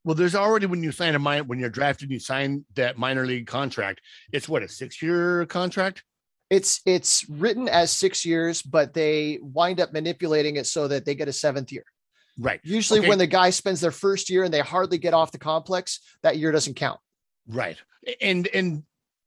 [0.03, 3.25] well, there's already when you sign a minor when you're drafted, you sign that minor
[3.25, 4.01] league contract.
[4.33, 6.03] It's what a six year contract.
[6.49, 11.15] It's it's written as six years, but they wind up manipulating it so that they
[11.15, 11.85] get a seventh year.
[12.37, 12.59] Right.
[12.65, 13.07] Usually, Okay.
[13.07, 16.35] when the guy spends their first year and they hardly get off the complex, that
[16.35, 16.99] year doesn't count.
[17.47, 17.77] Right.
[18.19, 18.83] And and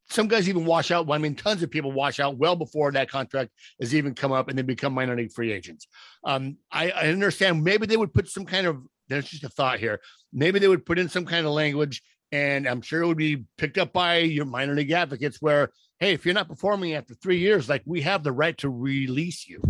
[0.08, 1.06] some guys even wash out.
[1.06, 3.50] Well, I mean, tons of people wash out well before that contract
[3.80, 5.86] has even come up and they become minor league free agents.
[6.24, 8.78] Um, I, I understand maybe they would put some kind of
[9.08, 10.00] there's just a thought here.
[10.32, 12.02] Maybe they would put in some kind of language,
[12.32, 16.12] and I'm sure it would be picked up by your minor league advocates where, hey,
[16.12, 19.60] if you're not performing after three years, like we have the right to release you.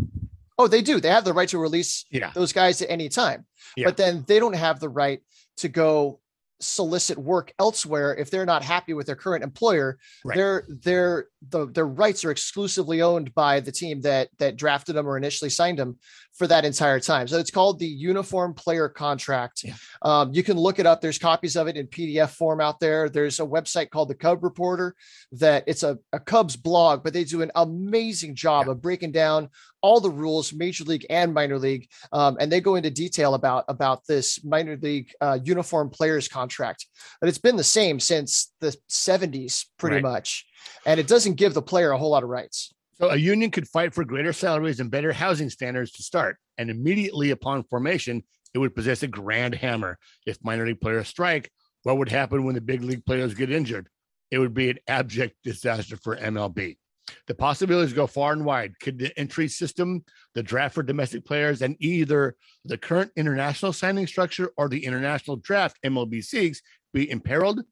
[0.59, 1.01] Oh, they do.
[1.01, 2.31] They have the right to release Yeah.
[2.35, 3.45] those guys at any time,
[3.77, 3.85] Yeah.
[3.87, 5.21] but then they don't have the right
[5.59, 6.21] to go
[6.61, 9.99] solicit work elsewhere if they're not happy with their current employer.
[10.25, 10.37] Right.
[10.37, 15.07] Their their the, their rights are exclusively owned by the team that that drafted them
[15.07, 15.99] or initially signed them
[16.37, 17.27] for that entire time.
[17.29, 19.63] So it's called the Uniform Player Contract.
[19.65, 19.75] Yeah.
[20.03, 21.01] Um, you can look it up.
[21.01, 23.09] There's copies of it in PDF form out there.
[23.09, 24.95] There's a website called the Cub Reporter
[25.33, 28.73] that it's a, a Cubs blog, but they do an amazing job Yeah.
[28.73, 29.49] of breaking down
[29.83, 33.65] all the rules, major league and minor league, um, and they go into detail about
[33.69, 36.87] about this minor league uh, uniform players contract.
[37.21, 40.03] But it's been the same since the 70s, pretty Right.
[40.03, 40.45] much,
[40.85, 42.73] and it doesn't give the player a whole lot of rights.
[42.95, 46.71] So a union could fight for greater salaries and better housing standards to start, and
[46.71, 49.99] immediately upon formation, it would possess a grand hammer.
[50.27, 51.51] If minor league players strike,
[51.83, 53.89] what would happen when the big league players get injured?
[54.31, 56.79] It would be an abject disaster for MLB.
[57.27, 58.79] The possibilities go far and wide.
[58.81, 60.05] Could the entry system,
[60.35, 65.37] the draft for domestic players, and either the current international signing structure or the international
[65.37, 66.63] draft MLB seeks
[66.93, 67.63] be imperiled?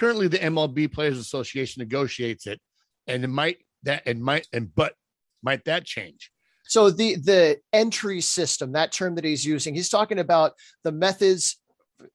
[0.00, 2.58] Currently, the MLB Players Association negotiates it,
[3.06, 4.94] and it might that and might and but
[5.42, 6.30] might that change?
[6.64, 10.52] So the the entry system, that term that he's using, he's talking about
[10.84, 11.59] the methods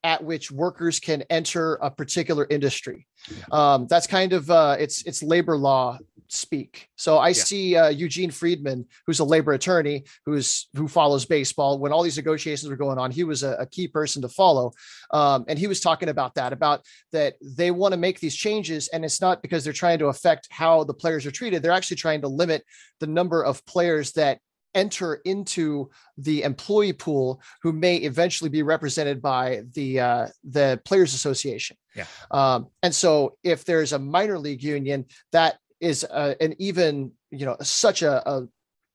[0.04, 3.06] at which workers can enter a particular industry.
[3.50, 6.88] Um, that's kind of uh, it's it's labor law speak.
[6.96, 11.78] So I see uh, Eugene Freedman, who's a labor attorney, who's who follows baseball.
[11.78, 14.72] When all these negotiations were going on, he was a, a key person to follow,
[15.12, 16.82] um, and he was talking about that about
[17.12, 20.48] that they want to make these changes, and it's not because they're trying to affect
[20.50, 21.62] how the players are treated.
[21.62, 22.64] They're actually trying to limit
[23.00, 24.40] the number of players that
[24.76, 31.14] enter into the employee pool who may eventually be represented by the uh, the players
[31.14, 32.06] association Yeah.
[32.30, 37.44] um, and so if there's a minor league union that is uh, an even you
[37.46, 38.46] know such a, a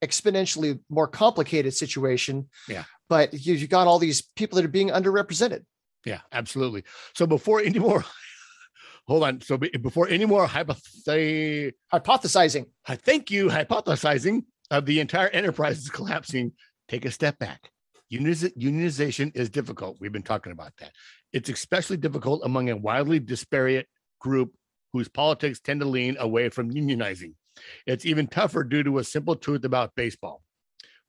[0.03, 2.85] exponentially more complicated situation Yeah.
[3.09, 5.61] but you, you got all these people that are being underrepresented
[6.05, 6.83] Yeah, absolutely.
[7.13, 8.03] So before any more,
[9.09, 9.41] hold on.
[9.41, 14.37] So before any more hypothe- hypothesizing I thank you hypothesizing
[14.71, 16.53] of the entire enterprise is collapsing.
[16.87, 17.69] Take a step back.
[18.11, 19.97] Unioniz- Unionization is difficult.
[19.99, 20.93] We've been talking about that.
[21.31, 23.87] It's especially difficult among a wildly disparate
[24.19, 24.53] group
[24.93, 27.33] whose politics tend to lean away from unionizing.
[27.85, 30.41] It's even tougher due to a simple truth about baseball.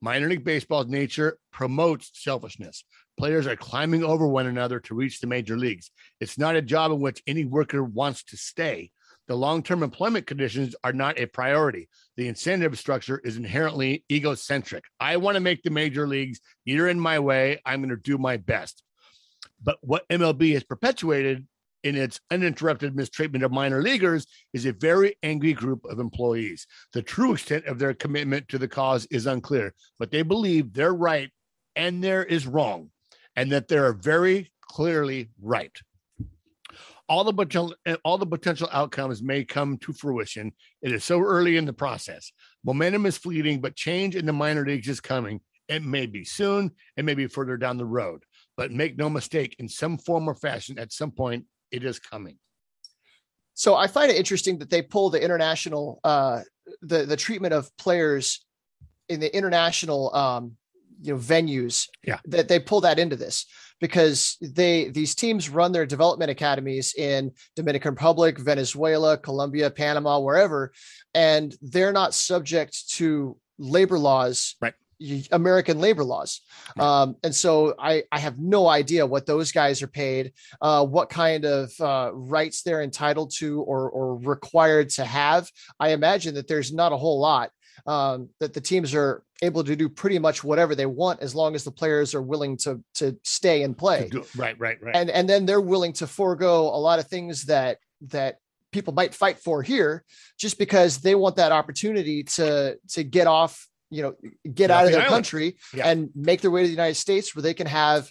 [0.01, 2.85] Minor league baseball's nature promotes selfishness.
[3.17, 5.91] Players are climbing over one another to reach the major leagues.
[6.21, 8.91] It's not a job in which any worker wants to stay.
[9.29, 11.89] The long term employment conditions are not a priority.
[12.17, 14.85] The incentive structure is inherently egocentric.
[14.99, 16.41] I want to make the major leagues.
[16.65, 17.61] You're in my way.
[17.65, 18.83] I'm going to do my best.
[19.63, 21.47] But what MLB has perpetuated
[21.85, 26.67] in its uninterrupted mistreatment of minor leaguers is a very angry group of employees.
[26.93, 30.95] The true extent of their commitment to the cause is unclear, but they believe they're
[30.95, 31.31] right
[31.75, 32.91] and there is wrong,
[33.35, 35.77] and that they are very clearly right.
[37.13, 37.75] All the potential,
[38.07, 40.51] all the potential outcomes may come to fruition.
[40.81, 42.33] It is so early in the process.
[42.65, 45.43] Momentum is fleeting, but change in the minor leagues is coming.
[45.69, 48.23] It may be soon, it may be further down the road,
[48.57, 52.39] but make no mistake, in some form or fashion, at some point, it is coming.
[53.53, 56.41] So I find it interesting that they pull the international, uh,
[56.81, 58.43] the the treatment of players
[59.11, 60.57] in the international, um,
[61.03, 61.89] you know, venues.
[62.03, 62.21] Yeah.
[62.25, 63.45] That they pull that into this
[63.83, 70.73] because they these teams run their development academies in Dominican Republic, Venezuela, Colombia, Panama, wherever,
[71.15, 74.55] and they're not subject to labor laws.
[74.63, 74.75] Right.
[75.33, 76.43] American labor laws.
[76.79, 81.11] Um, and so I, I have no idea what those guys are paid uh, what
[81.11, 85.51] kind of uh, rights they're entitled to or, or required to have.
[85.81, 87.51] I imagine that there's not a whole lot
[87.85, 91.55] um, that the teams are able to do pretty much whatever they want as long
[91.55, 94.09] as the players are willing to to stay and play.
[94.09, 94.97] Do- Right, right, right.
[94.97, 97.79] And and then they're willing to forego a lot of things that
[98.09, 98.39] that
[98.71, 100.05] people might fight for here
[100.39, 104.15] just because they want that opportunity to to get off, you know,
[104.45, 105.15] get Get out of the their island.
[105.27, 105.89] country Yeah.
[105.91, 108.11] and make their way to the United States where they can have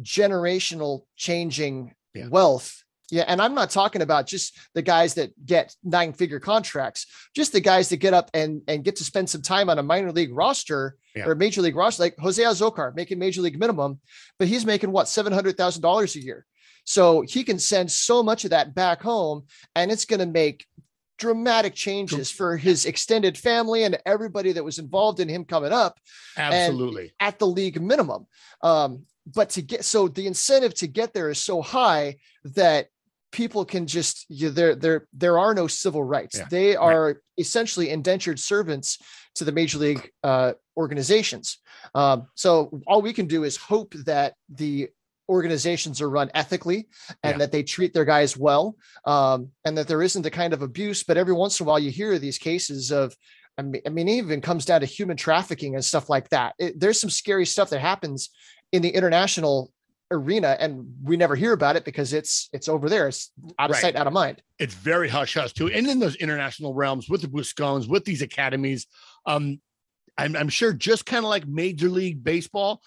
[0.00, 2.28] generational changing Yeah.
[2.28, 2.81] wealth.
[3.12, 7.06] Yeah, and I'm not talking about just the guys that get nine figure contracts,
[7.36, 9.82] just the guys that get up and and get to spend some time on a
[9.82, 11.26] minor league roster Yeah.
[11.26, 14.00] or major league roster, like Jose Azocar making major league minimum,
[14.38, 16.46] but he's making what seven hundred thousand dollars a year.
[16.84, 19.44] So he can send so much of that back home,
[19.76, 20.64] and it's going to make
[21.18, 26.00] dramatic changes for his extended family and everybody that was involved in him coming up
[26.36, 27.12] Absolutely.
[27.20, 28.26] at the league minimum.
[28.62, 32.16] Um, but to get so the incentive to get there is so high
[32.56, 32.88] that
[33.32, 36.38] people can just you, there there there are no civil rights.
[36.38, 38.98] Yeah, They are essentially indentured servants
[39.34, 41.58] to the major league uh, organizations.
[41.94, 44.88] Um, so all we can do is hope that the
[45.28, 46.88] organizations are run ethically
[47.22, 47.38] and Yeah.
[47.38, 48.76] that they treat their guys well
[49.06, 51.78] um, and that there isn't the kind of abuse but every once in a while
[51.78, 53.16] you hear these cases of
[53.58, 56.54] I mean, I mean, it even comes down to human trafficking and stuff like that.
[56.58, 58.30] It, there's some scary stuff that happens
[58.72, 59.70] in the international
[60.12, 63.08] arena, and we never hear about it because it's it's over there.
[63.08, 63.80] It's out of Right.
[63.80, 64.42] sight, out of mind.
[64.58, 65.68] it's very hush hush too.
[65.68, 68.86] And in those international realms with the Buscones, with these academies,
[69.26, 69.60] um,
[70.18, 72.80] I'm, I'm sure just kind of like Major League Baseball,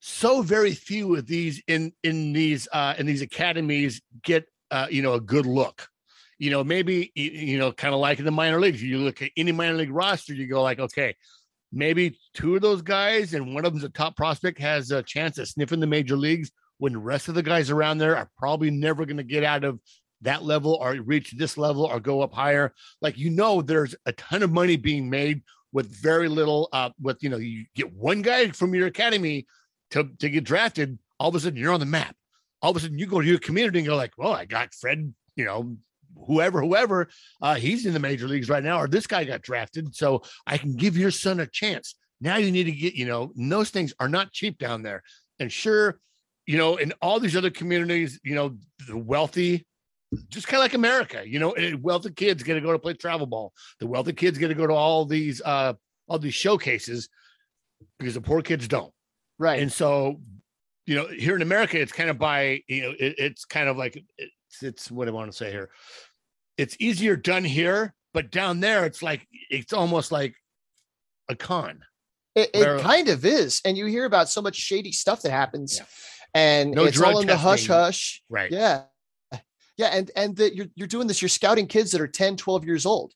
[0.00, 5.00] so very few of these in in these uh, in these academies get uh, you
[5.02, 5.88] know a good look.
[6.40, 8.82] You know, maybe you know, kind of like in the minor leagues.
[8.82, 11.16] You look at any minor league roster, you go like, okay,
[11.72, 15.38] maybe two of those guys and one of them's a top prospect has a chance
[15.38, 16.50] at sniffing the major leagues.
[16.78, 19.64] When the rest of the guys around there are probably never going to get out
[19.64, 19.80] of
[20.22, 22.72] that level or reach this level or go up higher.
[23.00, 25.42] Like you know, there's a ton of money being made
[25.72, 26.68] with very little.
[26.72, 29.46] Uh, with you know, you get one guy from your academy
[29.90, 30.98] to to get drafted.
[31.20, 32.14] All of a sudden, you're on the map.
[32.62, 34.74] All of a sudden, you go to your community and go like, "Well, I got
[34.74, 35.12] Fred.
[35.36, 35.76] You know,
[36.26, 37.08] whoever, whoever.
[37.40, 40.58] Uh, he's in the major leagues right now, or this guy got drafted, so I
[40.58, 42.94] can give your son a chance." Now you need to get.
[42.94, 45.02] You know, and those things are not cheap down there.
[45.40, 46.00] And sure,
[46.46, 48.56] you know, in all these other communities, you know,
[48.86, 49.66] the wealthy
[50.30, 53.26] just kind of like America, you know, wealthy kids get to go to play travel
[53.26, 53.52] ball.
[53.78, 55.74] The wealthy kids get to go to all these uh
[56.08, 57.08] all these showcases
[57.98, 58.92] because the poor kids don't.
[59.38, 59.60] Right.
[59.60, 60.20] And so,
[60.86, 63.76] you know, here in America, it's kind of by you know, it, it's kind of
[63.76, 65.70] like it's it's what I want to say here.
[66.58, 70.34] It's easier done here, but down there, it's like it's almost like
[71.28, 71.84] a con.
[72.34, 75.78] It, Where- kind of is, and you hear about so much shady stuff that happens,
[75.78, 75.84] Yeah.
[76.34, 78.22] and No it's all in the hush hush.
[78.28, 78.50] Right.
[78.50, 78.82] Yeah,
[79.76, 81.22] yeah, and and that you're you're doing this.
[81.22, 83.14] You're scouting kids that are 10, 12 years old,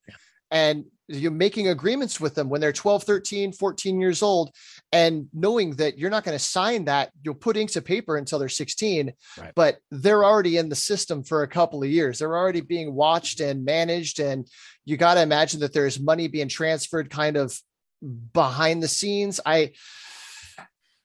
[0.51, 4.55] and you're making agreements with them when they're 12, 13, 14 years old,
[4.93, 8.39] and knowing that you're not going to sign that, you'll put ink to paper until
[8.39, 9.53] they're 16, Right.
[9.57, 12.19] but they're already in the system for a couple of years.
[12.19, 14.47] They're already being watched and managed, and
[14.85, 17.59] you got to imagine that there's money being transferred kind of
[18.33, 19.41] behind the scenes.
[19.47, 19.73] I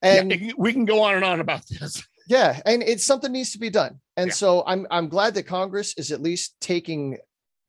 [0.01, 2.03] and yeah, we can go on and on about this.
[2.27, 3.99] yeah, and it's something needs to be done.
[4.15, 4.33] And Yeah.
[4.33, 7.17] so I'm I'm glad that Congress is at least taking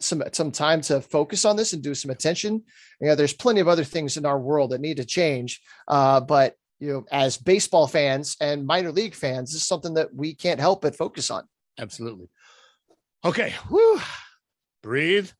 [0.01, 2.63] some some time to focus on this and do some attention.
[3.01, 5.61] You know, there's plenty of other things in our world that need to change.
[5.87, 10.15] Uh, but you know, as baseball fans and minor league fans, this is something that
[10.15, 11.45] we can't help but focus on.
[11.79, 12.29] Absolutely.
[13.25, 13.55] Okay.
[13.69, 14.01] Whew.
[14.83, 15.31] Breathe.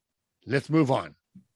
[0.47, 1.15] Let's move on.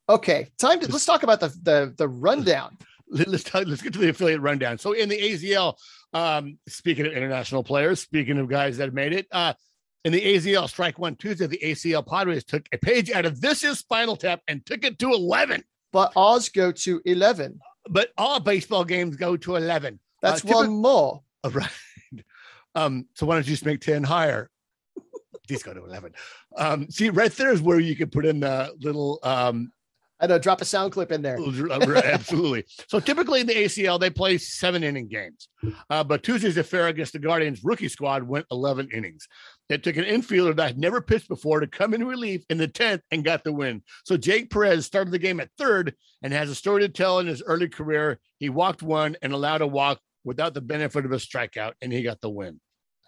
[0.08, 2.76] Okay, time to let's talk about the the the rundown.
[3.08, 4.78] Let- let's talk, let's get to the affiliate rundown.
[4.78, 5.74] So in the AZL,
[6.14, 9.52] um, speaking of international players, speaking of guys that have made it, uh,
[10.04, 13.62] in the AZL strike one Tuesday, the ACL Padres took a page out of this
[13.62, 15.62] is Spinal Tap and took it to eleven.
[15.92, 17.60] But Oz go to 11.
[17.90, 20.00] But our baseball games go to eleven.
[20.22, 21.22] That's Uh, one more.
[21.44, 21.70] Oh, right.
[22.74, 24.48] Um, so why don't you just make 10 higher?
[25.46, 26.14] These go to 11.
[26.56, 29.72] Um, see, right there is where you could put in the little um
[30.18, 31.36] I know, drop a sound clip in there.
[32.04, 32.64] Absolutely.
[32.88, 35.48] So typically in the ACL, they play seven inning games.
[35.90, 39.26] Uh, but Tuesday's affair against the Guardians rookie squad went 11 innings.
[39.68, 42.68] It took an infielder that had never pitched before to come in relief in the
[42.68, 43.82] 10th and got the win.
[44.04, 47.26] So Jake Perez started the game at third and has a story to tell in
[47.26, 48.20] his early career.
[48.38, 52.02] He walked one and allowed a walk without the benefit of a strikeout, and he
[52.02, 52.60] got the win.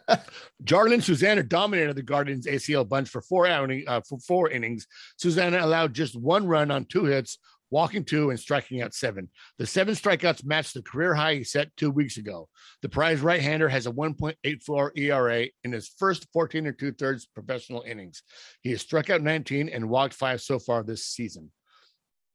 [0.64, 4.86] Jarlin Susana dominated the Guardians ACL bunch for four outing, uh, for four innings.
[5.16, 7.38] Susana allowed just one run on two hits,
[7.74, 9.28] walking two and striking out seven.
[9.58, 12.48] The seven strikeouts matched the career high he set two weeks ago.
[12.82, 17.82] The prize right-hander has a 1.84 ERA in his first 14 or two thirds professional
[17.82, 18.22] innings.
[18.62, 21.50] He has struck out 19 and walked five so far this season.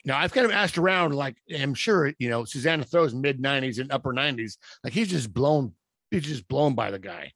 [0.04, 3.80] Now I've kind of asked around, like I'm sure you know Susana throws mid 90s
[3.80, 4.58] and upper 90s.
[4.84, 5.74] Like he's just blown,
[6.12, 7.32] he's just blown by the guy.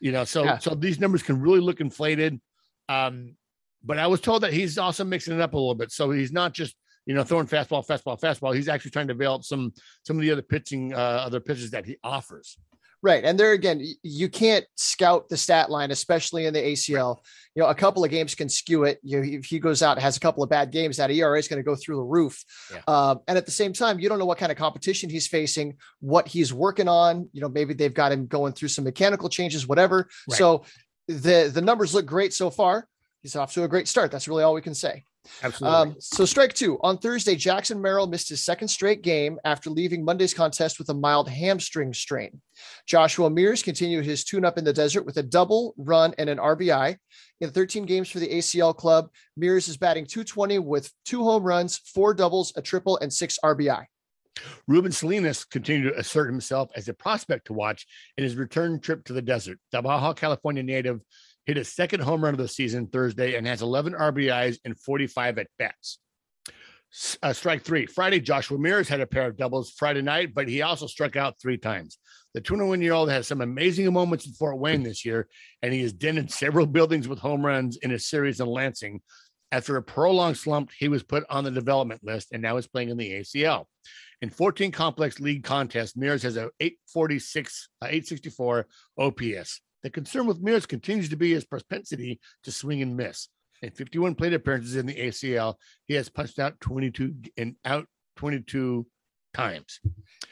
[0.00, 0.58] You know, so Yeah.
[0.58, 2.40] so these numbers can really look inflated.
[2.88, 3.36] Um,
[3.84, 5.92] but I was told that he's also mixing it up a little bit.
[5.92, 6.74] So he's not just
[7.06, 8.54] you know throwing fastball, fastball, fastball.
[8.54, 11.86] He's actually trying to develop some some of the other pitching, uh, other pitches that
[11.86, 12.58] he offers.
[13.02, 13.24] Right.
[13.24, 17.18] And there again, you can't scout the stat line, especially in the ACL.
[17.54, 18.98] You know, a couple of games can skew it.
[19.02, 21.38] You know, if he goes out and has a couple of bad games, that ERA
[21.38, 22.42] is going to go through the roof.
[22.72, 22.80] Yeah.
[22.88, 25.76] Um, and at the same time, you don't know what kind of competition he's facing,
[26.00, 27.28] what he's working on.
[27.32, 30.08] You know, maybe they've got him going through some mechanical changes, whatever.
[30.28, 30.38] Right.
[30.38, 30.64] So
[31.06, 32.88] the the numbers look great so far.
[33.22, 34.10] He's off to a great start.
[34.10, 35.04] That's really all we can say.
[35.42, 35.78] Absolutely.
[35.78, 40.04] Um, so strike two on Thursday, Jackson Merrill missed his second straight game after leaving
[40.04, 42.40] Monday's contest with a mild hamstring strain.
[42.86, 46.96] Joshua Mears continued his tune-up in the desert with a double run and an RBI.
[47.40, 51.76] In 13 games for the ACL club, Mears is batting 220 with two home runs,
[51.78, 53.84] four doubles, a triple, and six RBI.
[54.66, 59.04] Ruben Salinas continued to assert himself as a prospect to watch in his return trip
[59.04, 59.58] to the desert.
[59.72, 61.00] The Baja California native
[61.46, 65.38] hit his second home run of the season Thursday and has 11 RBIs and 45
[65.38, 65.98] at bats.
[67.22, 67.86] Uh, strike three.
[67.86, 71.40] Friday, Joshua Ramirez had a pair of doubles Friday night, but he also struck out
[71.40, 71.98] three times.
[72.34, 75.28] The 21 year old has some amazing moments in Fort Wayne this year,
[75.62, 79.00] and he has dented several buildings with home runs in his series in Lansing.
[79.52, 82.88] After a prolonged slump, he was put on the development list and now is playing
[82.88, 83.66] in the ACL.
[84.22, 88.66] In 14 complex league contests, Mears has a 846, uh, 864
[88.98, 89.60] OPS.
[89.86, 93.28] The concern with Mears continues to be his propensity to swing and miss.
[93.62, 98.84] In 51 plate appearances in the ACL, he has punched out 22 and out 22
[99.32, 99.78] times.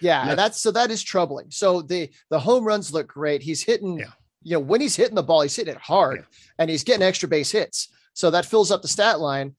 [0.00, 0.36] Yeah, Yes.
[0.36, 1.52] that's so that is troubling.
[1.52, 3.42] So the the home runs look great.
[3.42, 4.10] He's hitting, Yeah.
[4.42, 6.26] you know, when he's hitting the ball, he's hitting it hard Yeah.
[6.58, 7.90] and he's getting extra base hits.
[8.12, 9.54] So that fills up the stat line.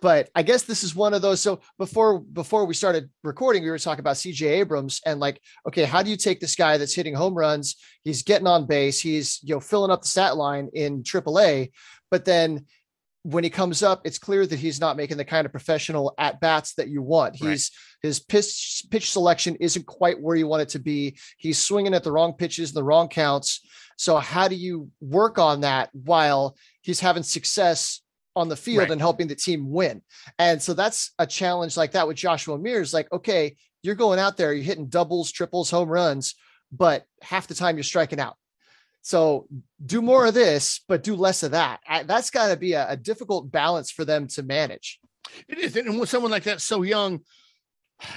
[0.00, 1.40] But I guess this is one of those.
[1.40, 5.84] So before before we started recording, we were talking about CJ Abrams and like, okay,
[5.84, 7.76] how do you take this guy that's hitting home runs?
[8.02, 11.70] He's getting on base, he's you know filling up the stat line in AAA,
[12.10, 12.66] but then
[13.24, 16.40] when he comes up, it's clear that he's not making the kind of professional at
[16.40, 17.40] bats that you want.
[17.40, 17.50] Right.
[17.50, 17.70] He's
[18.02, 21.16] his pitch pitch selection isn't quite where you want it to be.
[21.38, 23.60] He's swinging at the wrong pitches, the wrong counts.
[23.96, 28.00] So how do you work on that while he's having success
[28.34, 28.90] on the field Right.
[28.90, 30.02] and helping the team win?
[30.38, 32.94] And so that's a challenge like that with Joshua Mears.
[32.94, 36.34] Like, okay, you're going out there, you're hitting doubles, triples, home runs,
[36.70, 38.36] but half the time you're striking out.
[39.02, 39.48] So
[39.84, 41.80] do more of this, but do less of that.
[42.06, 45.00] That's got to be a, a difficult balance for them to manage.
[45.48, 45.76] It is.
[45.76, 47.20] And with someone like that so young,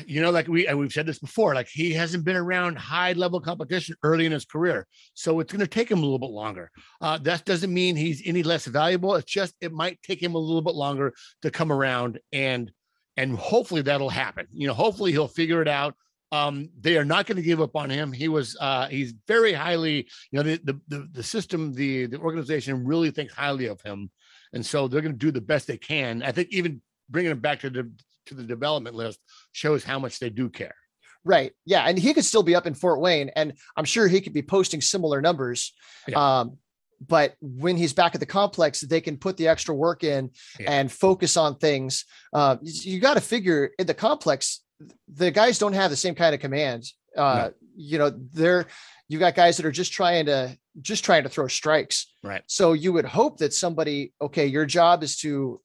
[0.05, 3.39] you know, like we we've said this before, like he hasn't been around high level
[3.39, 4.88] competition early in his career.
[5.13, 6.71] So it's going to take him a little bit longer.
[7.01, 9.15] Uh, that doesn't mean he's any less valuable.
[9.15, 12.71] It's just it might take him a little bit longer to come around and
[13.17, 14.47] and hopefully that'll happen.
[14.51, 15.95] You know, hopefully he'll figure it out.
[16.31, 18.11] Um, they are not going to give up on him.
[18.11, 22.17] He was uh he's very highly, you know, the the the, the system, the the
[22.17, 24.09] organization really thinks highly of him.
[24.53, 26.23] And so they're going to do the best they can.
[26.23, 27.91] I think even bringing him back to the
[28.28, 29.19] to the development list
[29.51, 30.76] shows how much they do care.
[31.23, 31.53] Right.
[31.65, 31.84] Yeah.
[31.88, 34.43] And he could still be up in Fort Wayne, and I'm sure he could be
[34.43, 35.73] posting similar numbers.
[36.07, 36.39] Yeah.
[36.39, 36.57] Um,
[37.05, 40.71] but when he's back at the complex, they can put the extra work in Yeah.
[40.71, 42.05] and focus on things.
[42.32, 44.61] Uh, you got to figure in the complex,
[45.07, 46.84] the guys don't have the same kind of command.
[47.17, 48.67] Uh, You know, they're
[49.09, 52.13] you got guys that are just trying to just trying to throw strikes.
[52.23, 52.41] Right.
[52.47, 55.59] So you would hope that somebody, okay, your job is to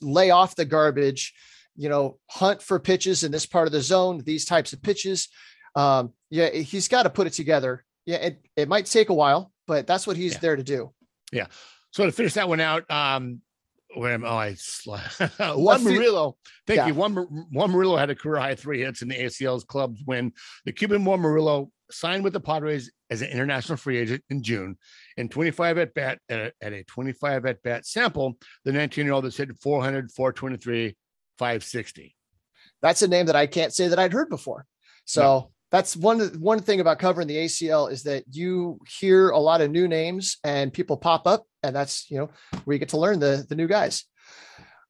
[0.00, 1.32] lay off the garbage,
[1.76, 5.28] you know, hunt for pitches in this part of the zone, these types of pitches.
[5.74, 7.84] Um, yeah, he's got to put it together.
[8.04, 10.38] Yeah, it, it might take a while, but that's what he's Yeah.
[10.40, 10.92] there to do.
[11.32, 11.46] Yeah.
[11.92, 13.40] So to finish that one out, um,
[13.94, 14.56] where am oh, I
[15.54, 16.36] Juan Murillo.
[16.66, 16.86] Thank Yeah.
[16.88, 16.94] you.
[16.94, 17.14] Juan,
[17.52, 20.32] Juan Murillo had a career high three hits in the ACL's clubs when
[20.64, 24.78] the Cuban Juan Murillo signed with the Padres as an international free agent in June.
[25.18, 29.12] In 25 at bat at a, at a 25 at bat sample, the 19 year
[29.12, 30.96] old has hit 400, 423,
[31.38, 32.14] 560.
[32.80, 34.66] That's a name that I can't say that I'd heard before.
[35.04, 39.62] So that's one one thing about covering the ACL is that you hear a lot
[39.62, 42.30] of new names and people pop up, and that's you know
[42.64, 44.04] where you get to learn the the new guys.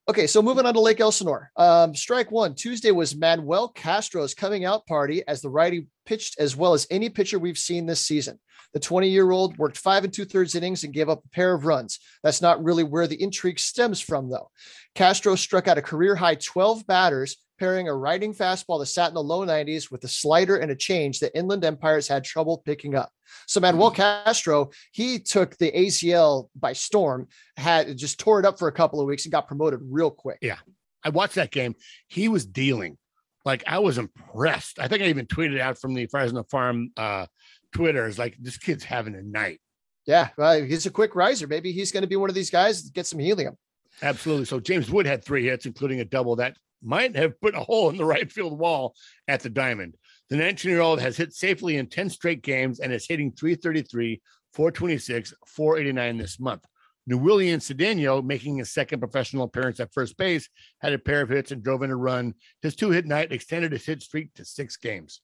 [0.08, 1.52] Okay, so moving on to Lake Elsinore.
[1.56, 6.56] Um, strike one Tuesday was Manuel Castro's coming out party as the righty pitched as
[6.56, 8.40] well as any pitcher we've seen this season.
[8.74, 11.54] The 20 year old worked five and two thirds innings and gave up a pair
[11.54, 12.00] of runs.
[12.24, 14.50] That's not really where the intrigue stems from, though.
[14.96, 19.14] Castro struck out a career high 12 batters, pairing a riding fastball that sat in
[19.14, 22.94] the low 90s with a slider and a change that Inland Empires had trouble picking
[22.94, 23.10] up.
[23.46, 28.68] So Manuel Castro, he took the ACL by storm, had just tore it up for
[28.68, 30.38] a couple of weeks and got promoted real quick.
[30.40, 30.58] Yeah.
[31.04, 31.74] I watched that game.
[32.08, 32.98] He was dealing.
[33.44, 34.78] Like I was impressed.
[34.78, 37.26] I think I even tweeted out from the the Farm uh,
[37.72, 38.06] Twitter.
[38.06, 39.60] Is like this kid's having a night.
[40.06, 41.46] Yeah, well, he's a quick riser.
[41.46, 43.56] Maybe he's going to be one of these guys get some helium.
[44.00, 44.46] Absolutely.
[44.46, 47.90] So James Wood had three hits, including a double that might have put a hole
[47.90, 48.94] in the right field wall
[49.28, 49.96] at the diamond.
[50.30, 54.20] The 19 year old has hit safely in 10 straight games and is hitting 333,
[54.52, 56.64] 426, 489 this month.
[57.10, 60.48] Nerwilian Cedeno, making his second professional appearance at first base,
[60.80, 62.34] had a pair of hits and drove in a run.
[62.62, 65.20] His two hit night extended his hit streak to six games.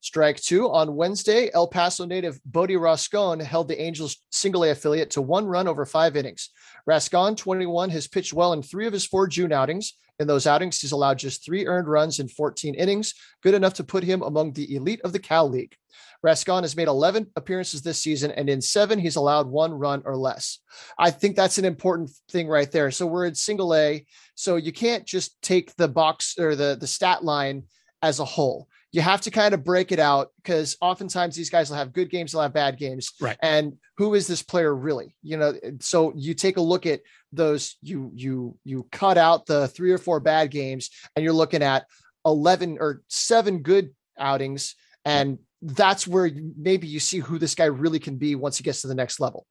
[0.00, 5.10] Strike two on Wednesday, El Paso native Bodi Rascon held the Angels single A affiliate
[5.10, 6.50] to one run over five innings.
[6.86, 9.94] Rascon, 21, has pitched well in three of his four June outings.
[10.18, 13.84] In those outings, he's allowed just three earned runs in 14 innings, good enough to
[13.84, 15.76] put him among the elite of the Cal League.
[16.22, 20.16] Rascon has made 11 appearances this season, and in seven, he's allowed one run or
[20.16, 20.58] less.
[20.98, 22.90] I think that's an important thing right there.
[22.90, 24.04] So we're in single A,
[24.34, 27.64] so you can't just take the box or the, the stat line
[28.02, 31.70] as a whole you have to kind of break it out because oftentimes these guys
[31.70, 33.12] will have good games, they'll have bad games.
[33.20, 33.38] Right.
[33.42, 35.16] And who is this player really?
[35.22, 37.00] You know, so you take a look at
[37.32, 41.62] those, you you you cut out the three or four bad games and you're looking
[41.62, 41.86] at
[42.26, 44.76] 11 or seven good outings.
[45.04, 48.82] And that's where maybe you see who this guy really can be once he gets
[48.82, 49.46] to the next level.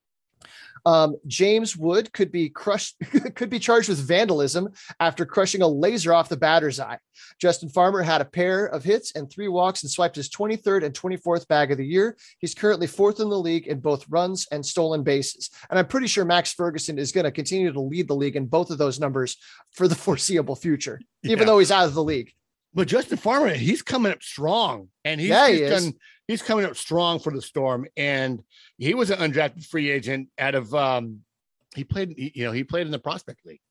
[0.86, 2.96] Um, James Wood could be crushed,
[3.36, 4.70] could be charged with vandalism
[5.00, 6.98] after crushing a laser off the batter's eye.
[7.40, 10.94] Justin Farmer had a pair of hits and three walks and swiped his 23rd and
[10.94, 12.18] 24th bag of the year.
[12.40, 15.50] He's currently fourth in the league in both runs and stolen bases.
[15.70, 18.48] And I'm pretty sure Max Ferguson is going to continue to lead the league in
[18.48, 19.38] both of those numbers
[19.72, 21.46] for the foreseeable future, even yeah.
[21.46, 22.34] though he's out of the league.
[22.74, 25.94] But Justin Farmer, he's coming up strong, and he's, yeah, he he's done
[26.28, 28.42] he's coming up strong for the Storm, and
[28.78, 31.20] he was an undrafted free agent out of um,
[31.76, 33.62] he played you know he played in the prospect league.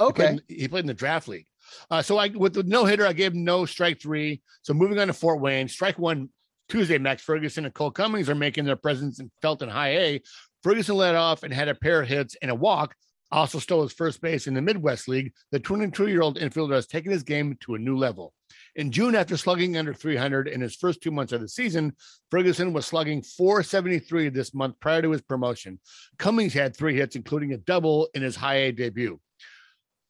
[0.00, 1.46] Okay, he played in, he played in the draft league.
[1.90, 4.42] Uh, so I with the no hitter, I gave him no strike three.
[4.62, 6.30] So moving on to Fort Wayne, strike one
[6.68, 6.98] Tuesday.
[6.98, 10.22] Max Ferguson and Cole Cummings are making their presence felt in Felton High A.
[10.62, 12.94] Ferguson led off and had a pair of hits and a walk.
[13.32, 15.32] Also stole his first base in the Midwest League.
[15.50, 18.32] The 22 year old infielder has taken his game to a new level.
[18.76, 21.94] In June, after slugging under 300 in his first two months of the season,
[22.30, 25.80] Ferguson was slugging 473 this month prior to his promotion.
[26.18, 29.20] Cummings had three hits, including a double in his high A debut.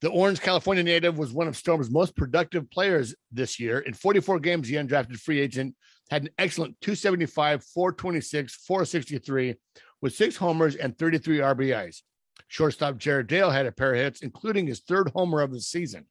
[0.00, 3.78] The Orange, California native was one of Storm's most productive players this year.
[3.78, 5.74] In 44 games, the undrafted free agent
[6.10, 9.54] had an excellent 275, 426, 463
[10.02, 12.02] with six homers and 33 RBIs.
[12.48, 16.06] Shortstop Jarryd Dale had a pair of hits, including his third homer of the season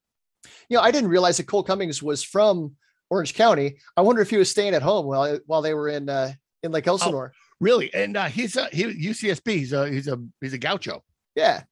[0.68, 2.76] you know, I didn't realize that Cole Cummings was from
[3.10, 3.78] Orange County.
[3.96, 6.72] I wonder if he was staying at home while while they were in uh, in
[6.72, 7.32] Lake Elsinore.
[7.34, 7.92] Oh, really?
[7.94, 9.50] And uh, he's a he UCSB.
[9.50, 11.02] He's a he's a he's a gaucho.
[11.34, 11.62] Yeah.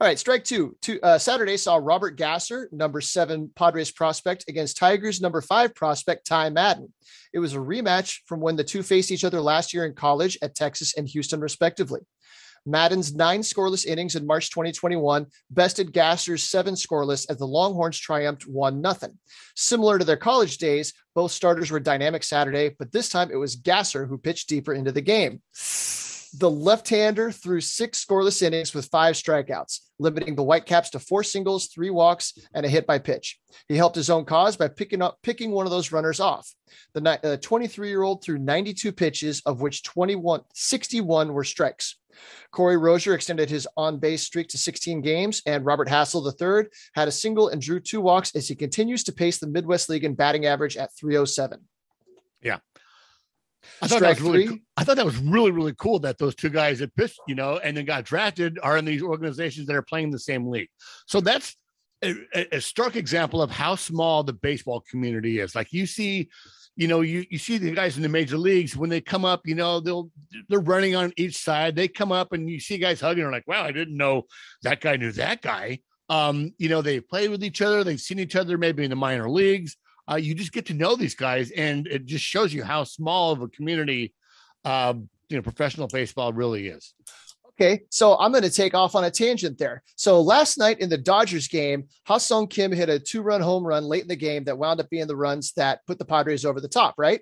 [0.00, 0.78] All right, strike two.
[0.80, 6.26] two uh, Saturday saw Robert Gasser, number seven Padres prospect, against Tigers number five prospect
[6.26, 6.90] Ty Madden.
[7.34, 10.38] It was a rematch from when the two faced each other last year in college
[10.40, 12.00] at Texas and Houston, respectively.
[12.66, 18.46] Madden's nine scoreless innings in March 2021 bested Gasser's seven scoreless as the Longhorns triumphed
[18.46, 19.12] 1 0.
[19.56, 23.56] Similar to their college days, both starters were dynamic Saturday, but this time it was
[23.56, 25.40] Gasser who pitched deeper into the game.
[26.32, 31.24] The left hander threw six scoreless innings with five strikeouts, limiting the Whitecaps to four
[31.24, 33.40] singles, three walks, and a hit by pitch.
[33.68, 36.48] He helped his own cause by picking up picking one of those runners off.
[36.94, 41.96] The uh, 23 year old threw 92 pitches, of which 21, 61 were strikes.
[42.50, 47.08] Corey Rosier extended his on base streak to 16 games, and Robert Hassell III had
[47.08, 50.14] a single and drew two walks as he continues to pace the Midwest League in
[50.14, 51.60] batting average at 307.
[52.42, 52.58] Yeah.
[53.82, 56.48] I thought, that was really, I thought that was really, really cool that those two
[56.48, 59.82] guys that pitched, you know, and then got drafted are in these organizations that are
[59.82, 60.70] playing the same league.
[61.06, 61.56] So that's
[62.02, 62.14] a,
[62.52, 65.54] a stark example of how small the baseball community is.
[65.54, 66.30] Like you see
[66.76, 69.46] you know, you, you see the guys in the major leagues when they come up,
[69.46, 70.10] you know, they'll
[70.48, 71.76] they're running on each side.
[71.76, 73.24] They come up and you see guys hugging.
[73.24, 74.26] Are like, wow, I didn't know
[74.62, 75.80] that guy knew that guy.
[76.08, 77.84] Um, you know, they play with each other.
[77.84, 79.76] They've seen each other maybe in the minor leagues.
[80.10, 83.30] Uh, you just get to know these guys, and it just shows you how small
[83.30, 84.12] of a community,
[84.64, 84.94] uh,
[85.28, 86.94] you know, professional baseball really is.
[87.60, 89.82] Okay, so I'm going to take off on a tangent there.
[89.96, 94.00] So last night in the Dodgers game, Ha-Seong Kim hit a two-run home run late
[94.00, 96.68] in the game that wound up being the runs that put the Padres over the
[96.68, 97.20] top, right?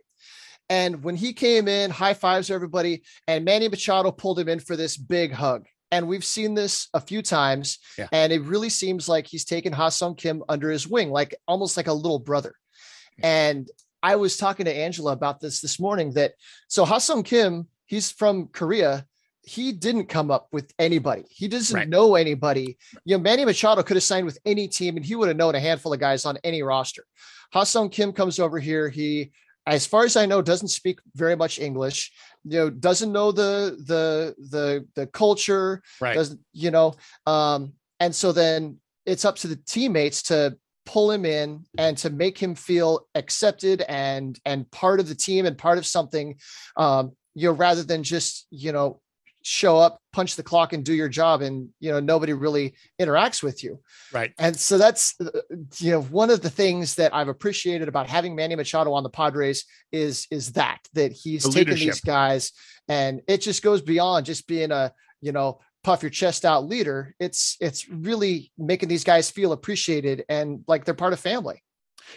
[0.69, 4.77] And when he came in, high fives everybody, and Manny Machado pulled him in for
[4.77, 5.67] this big hug.
[5.91, 8.07] And we've seen this a few times, yeah.
[8.13, 11.89] and it really seems like he's taken Ha-Seong Kim under his wing, like almost like
[11.89, 12.55] a little brother.
[13.17, 13.27] Hmm.
[13.27, 13.71] And
[14.05, 16.35] I was talking to Angela about this this morning that
[16.69, 19.05] so Ha-Seong Kim, he's from Korea
[19.49, 21.25] he didn't come up with anybody.
[21.31, 21.89] He doesn't Right.
[21.89, 22.77] know anybody.
[23.05, 25.55] You know, Manny Machado could have signed with any team and he would have known
[25.55, 27.05] a handful of guys on any roster.
[27.55, 28.91] Ha-Seong Kim comes over here.
[28.91, 29.33] He,
[29.67, 32.13] as far as I know, doesn't speak very much English.
[32.45, 35.83] You know, doesn't know the the the the culture.
[36.01, 36.15] Right.
[36.15, 36.95] Doesn't you know?
[37.27, 42.11] Um, and so then it's up to the teammates to pull him in and to
[42.11, 46.37] make him feel accepted and and part of the team and part of something.
[46.77, 49.01] Um, you know, rather than just you know
[49.43, 53.43] show up, punch the clock, and do your job, and you know nobody really interacts
[53.43, 53.81] with you.
[54.13, 54.33] Right.
[54.39, 55.41] And so that's uh,
[55.79, 59.11] you know one of the things that I've appreciated about having Manny Machado on the
[59.11, 61.95] Padres is is that that he's The taken leadership.
[61.95, 62.53] these guys,
[62.89, 67.15] and it just goes beyond just being a you know puff your chest out leader.
[67.19, 71.63] It's it's really making these guys feel appreciated and like they're part of family.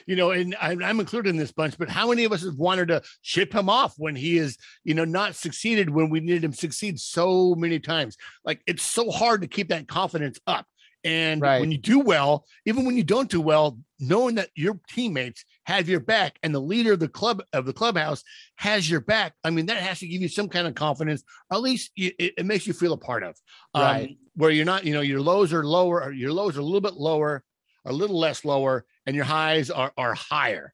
[0.06, 2.90] You know, and I'm, included in this bunch, but how many of us have wanted
[2.90, 6.54] to ship him off when he is, you know, not succeeded when we needed him
[6.54, 8.18] succeed so many times?
[8.46, 10.66] Like it's so hard to keep that confidence up.
[11.04, 11.60] And Right.
[11.60, 15.90] when you do well, even when you don't do well, knowing that your teammates have
[15.90, 18.24] your back and the leader of the club of the clubhouse
[18.56, 21.24] has your back, I mean, that has to give you some kind of confidence.
[21.52, 23.36] At least you, it, it makes you feel a part of.
[23.74, 24.18] Um, Right.
[24.36, 26.82] Where you're not, you know, your lows are lower, or your lows are a little
[26.82, 27.44] bit lower,
[27.86, 30.74] a little less lower, and your highs are are higher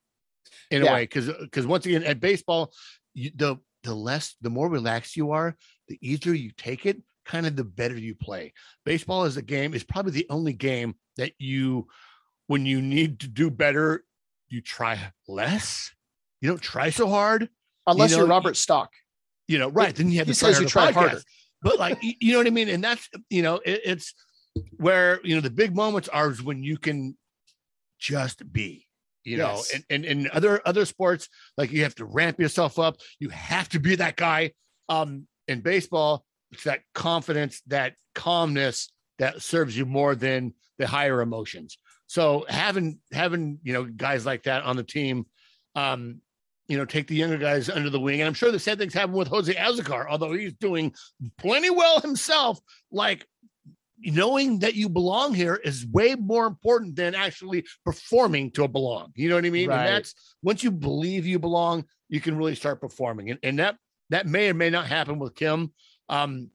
[0.71, 1.03] in a way.
[1.03, 2.73] Because because once again, at baseball,
[3.13, 5.55] you, the the less the more relaxed you are,
[5.87, 8.53] the easier you take it, kind of the better you play.
[8.85, 11.87] Baseball is a game is probably the only game that you,
[12.47, 14.03] when you need to do better,
[14.47, 15.91] you try less.
[16.41, 17.49] You don't try so hard.
[17.85, 18.91] Unless you are Robert Stock.
[19.47, 19.95] You know, right?
[19.95, 21.21] Then you have he to says you try harder.
[21.61, 22.69] But like, you know what I mean?
[22.69, 24.13] And that's you know, it, it's
[24.77, 27.17] where you know the big moments are is when you can
[27.99, 28.85] just be.
[29.23, 31.27] You know, and, and and other other sports,
[31.57, 32.95] like you have to ramp yourself up.
[33.19, 34.53] You have to be that guy.
[34.87, 38.89] Um, in baseball, it's that confidence, that calmness
[39.19, 41.77] that serves you more than the higher emotions.
[42.07, 45.25] So having having you know guys like that on the team,
[45.75, 46.21] um,
[46.67, 48.93] you know, take the younger guys under the wing, and I'm sure the same things
[48.93, 50.93] happen with Jose Azocar, although he's doing
[51.37, 52.59] plenty well himself.
[52.91, 53.25] Like
[53.99, 59.11] knowing that you belong here is way more important than actually performing to belong.
[59.15, 59.69] You know what I mean?
[59.69, 59.85] Right.
[59.85, 63.31] And that's once you believe you belong, you can really start performing.
[63.31, 63.77] And, and that
[64.09, 65.73] that may or may not happen with Kim.
[66.09, 66.49] Um,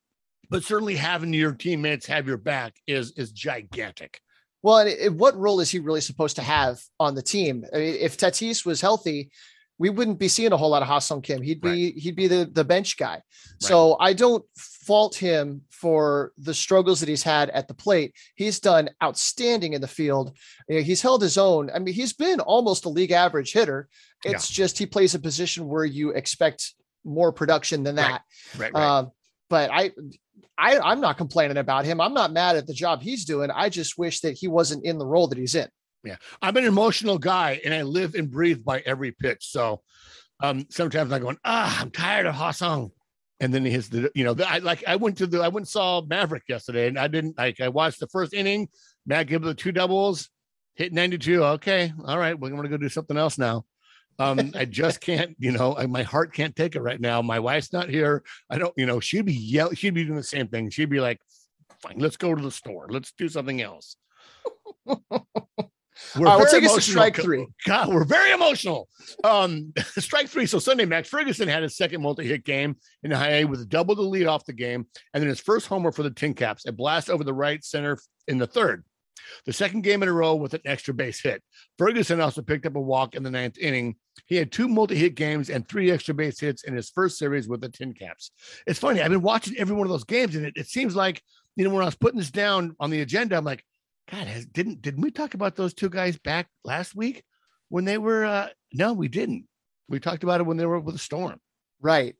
[0.48, 4.20] but certainly having your teammates have your back is is gigantic.
[4.62, 7.64] Well, and it, what role is he really supposed to have on the team?
[7.74, 9.30] I mean, if Tatis was healthy,
[9.78, 11.42] we wouldn't be seeing a whole lot of Ha-Seong Kim.
[11.42, 13.22] He'd be he'd be the the bench guy.
[13.60, 14.44] So I don't
[14.82, 18.14] fault him for the struggles that he's had at the plate.
[18.34, 20.36] He's done outstanding in the field.
[20.68, 21.70] You know, he's held his own.
[21.72, 23.88] I mean, he's been almost a league average hitter.
[24.24, 26.74] It's just he plays a position where you expect
[27.04, 28.22] more production than that.
[28.56, 28.98] Right, right.
[28.98, 29.10] Um,
[29.48, 29.92] but I,
[30.58, 32.00] I, I'm not complaining about him.
[32.00, 33.50] I'm not mad at the job he's doing.
[33.50, 35.68] I just wish that he wasn't in the role that he's in.
[36.04, 39.46] Yeah, I'm an emotional guy and I live and breathe by every pitch.
[39.50, 39.82] So
[40.40, 42.90] um, sometimes I'm going, ah, I'm tired of Ha-Seong.
[43.42, 45.68] And then the, you know, the, I like I went to the I went and
[45.68, 48.68] saw Maverick yesterday and I didn't like I watched the first inning,
[49.04, 50.30] Matt gave the two doubles,
[50.76, 51.42] hit 92.
[51.44, 53.64] Okay, all right, we're gonna go do something else now.
[54.20, 57.20] Um, I just can't, you know, I, my heart can't take it right now.
[57.20, 58.22] My wife's not here.
[58.48, 60.70] I don't, you know, she'd be yell, she'd be doing the same thing.
[60.70, 61.20] She'd be like,
[61.82, 63.96] fine, let's go to the store, let's do something else.
[66.16, 66.92] We're All right, we'll very take us to emotional.
[66.92, 67.46] strike three.
[67.66, 68.88] God, we're very emotional.
[69.24, 70.46] Um, strike three.
[70.46, 73.66] So Sunday, Max Ferguson had his second multi-hit game in the high A with a
[73.66, 76.66] double to lead off the game, and then his first homer for the Tin Caps,
[76.66, 77.98] a blast over the right center
[78.28, 78.84] in the third.
[79.46, 81.42] The second game in a row with an extra base hit.
[81.78, 83.96] Ferguson also picked up a walk in the ninth inning.
[84.26, 87.60] He had two multi-hit games and three extra base hits in his first series with
[87.60, 88.30] the Tin Caps.
[88.66, 89.00] It's funny.
[89.00, 91.22] I've been watching every one of those games, and it, it seems like
[91.56, 93.64] you know when I was putting this down on the agenda, I'm like,
[94.12, 97.24] God, has, didn't didn't we talk about those two guys back last week
[97.70, 98.24] when they were?
[98.24, 99.46] uh No, we didn't.
[99.88, 101.40] We talked about it when they were with the storm.
[101.80, 102.14] Right.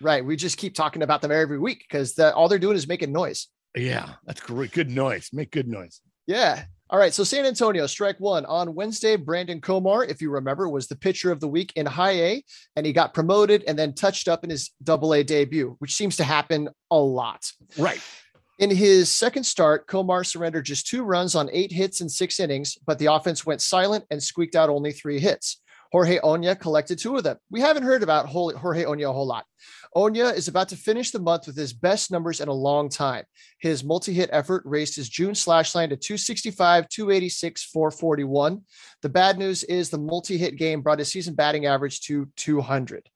[0.00, 0.24] Right.
[0.24, 3.12] We just keep talking about them every week because the, all they're doing is making
[3.12, 3.48] noise.
[3.74, 4.72] Yeah, that's great.
[4.72, 5.30] Good noise.
[5.32, 6.00] Make good noise.
[6.26, 6.64] Yeah.
[6.90, 7.12] All right.
[7.12, 9.16] So San Antonio, strike one on Wednesday.
[9.16, 12.44] Brandon Komar, if you remember, was the pitcher of the week in high A,
[12.76, 16.16] and he got promoted and then touched up in his double A debut, which seems
[16.16, 17.50] to happen a lot.
[17.76, 18.00] Right.
[18.58, 22.76] In his second start, Komar surrendered just two runs on eight hits in six innings,
[22.84, 25.60] but the offense went silent and squeaked out only three hits.
[25.92, 27.38] Jorge Oña collected two of them.
[27.50, 29.46] We haven't heard about Jorge Oña a whole lot.
[29.94, 33.24] Oña is about to finish the month with his best numbers in a long time.
[33.60, 38.62] His multi hit effort raised his June slash line to 265, 286, 441.
[39.02, 43.08] The bad news is the multi hit game brought his season batting average to 200.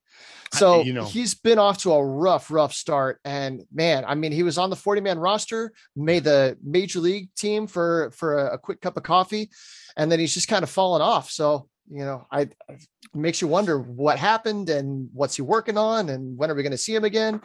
[0.52, 1.04] So you know.
[1.04, 3.20] he's been off to a rough, rough start.
[3.24, 7.34] And man, I mean, he was on the 40 man roster, made the major league
[7.34, 9.50] team for for a, a quick cup of coffee,
[9.96, 11.30] and then he's just kind of fallen off.
[11.30, 12.80] So you know, I it
[13.14, 16.72] makes you wonder what happened and what's he working on and when are we going
[16.72, 17.40] to see him again?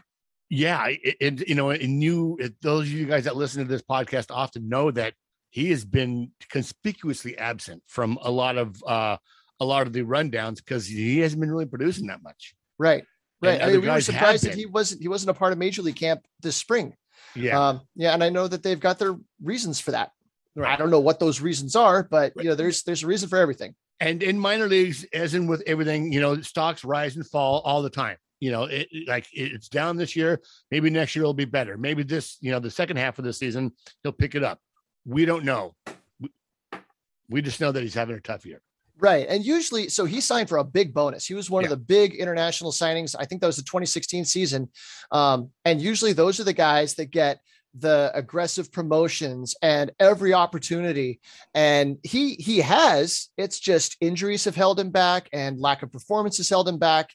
[0.49, 4.28] Yeah, and you know, and you, those of you guys that listen to this podcast
[4.30, 5.13] often know that
[5.49, 9.17] he has been conspicuously absent from a lot of uh
[9.59, 12.53] a lot of the rundowns because he hasn't been really producing that much.
[12.78, 13.03] Right.
[13.41, 13.61] Right.
[13.61, 15.95] I mean, we were surprised that he wasn't he wasn't a part of major league
[15.95, 16.95] camp this spring.
[17.36, 20.11] Yeah, Um, yeah, and I know that they've got their reasons for that.
[20.63, 22.43] I don't know what those reasons are, but Right.
[22.45, 23.75] you know, there's there's a reason for everything.
[23.99, 27.82] And in minor leagues, as in with everything, you know, stocks rise and fall all
[27.84, 28.17] the time.
[28.39, 30.41] You know, it it- like it's down this year.
[30.71, 31.78] Maybe next year it'll be better.
[31.78, 33.71] Maybe this, you know, the second half of the season
[34.01, 34.59] he'll pick it up.
[35.05, 35.75] We don't know.
[36.19, 36.30] We,
[37.30, 38.61] we just know that he's having a tough year.
[38.99, 39.27] Right.
[39.29, 41.25] And usually, so he signed for a big bonus.
[41.25, 43.15] He was one of the big international signings.
[43.17, 44.69] I think that was the 2016 season.
[45.11, 47.39] Um, and usually those are the guys that get
[47.75, 51.19] the aggressive promotions and every opportunity.
[51.53, 56.37] And he he has, it's just injuries have held him back and lack of performance
[56.37, 57.13] has held him back.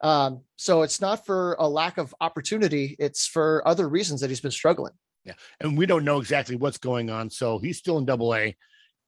[0.00, 4.40] Um, so it's not for a lack of opportunity, it's for other reasons that he's
[4.40, 4.94] been struggling.
[5.24, 7.30] Yeah and we don't know exactly what's going on.
[7.30, 8.56] So he's still in double A.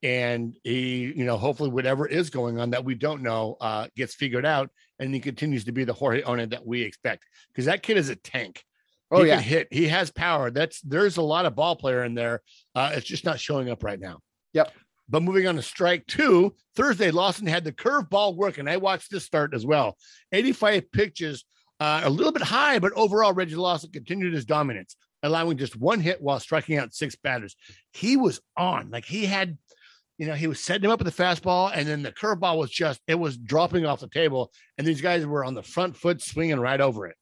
[0.05, 4.13] And he, you know, hopefully whatever is going on that we don't know uh, gets
[4.13, 7.25] figured out and he continues to be the Jorge Ona that we expect.
[7.51, 8.63] Because that kid is a tank.
[9.09, 9.37] Oh, he yeah.
[9.37, 9.67] can hit.
[9.71, 10.51] He has power.
[10.51, 12.43] That's there's a lot of ball player in there.
[12.75, 14.19] Uh, it's just not showing up right now.
[14.53, 14.73] Yep.
[15.09, 19.09] But moving on to strike two, Thursday, Lawson had the curveball work, and I watched
[19.09, 19.97] this start as well.
[20.31, 21.45] 85 pitches,
[21.79, 25.99] uh, a little bit high, but overall, Reggie Lawson continued his dominance, allowing just one
[25.99, 27.55] hit while striking out six batters.
[27.93, 29.57] He was on, like he had,
[30.17, 32.71] you know, he was setting him up with the fastball, and then the curveball was
[32.71, 36.21] just, it was dropping off the table, and these guys were on the front foot
[36.21, 37.15] swinging right over it.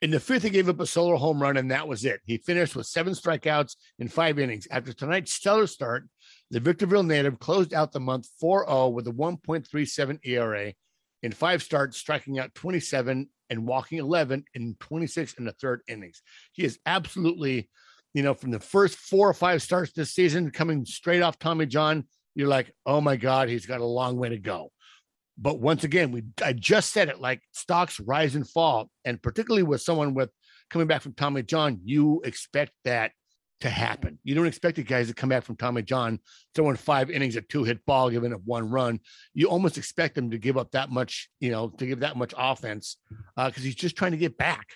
[0.00, 2.20] In the fifth, he gave up a solo home run, and that was it.
[2.24, 4.68] He finished with seven strikeouts in five innings.
[4.70, 6.08] After tonight's stellar start,
[6.50, 10.72] the Victorville native closed out the month 4 0 with a 1.37 ERA
[11.22, 16.22] in five starts, striking out 27 and walking 11 in 26 in the third innings.
[16.52, 17.70] He is absolutely,
[18.14, 21.66] you know, from the first four or five starts this season, coming straight off Tommy
[21.66, 22.04] John,
[22.34, 24.70] you're like, oh my God, he's got a long way to go.
[25.36, 29.64] But once again, we I just said it like stocks rise and fall, and particularly
[29.64, 30.30] with someone with
[30.70, 33.10] coming back from Tommy John, you expect that
[33.60, 34.18] to happen.
[34.22, 36.20] You don't expect the guys to come back from Tommy John
[36.54, 39.00] throwing five innings, a two hit ball, giving up one run.
[39.32, 42.34] You almost expect them to give up that much, you know, to give that much
[42.36, 42.96] offense
[43.36, 44.66] uh, because he's just trying to get back.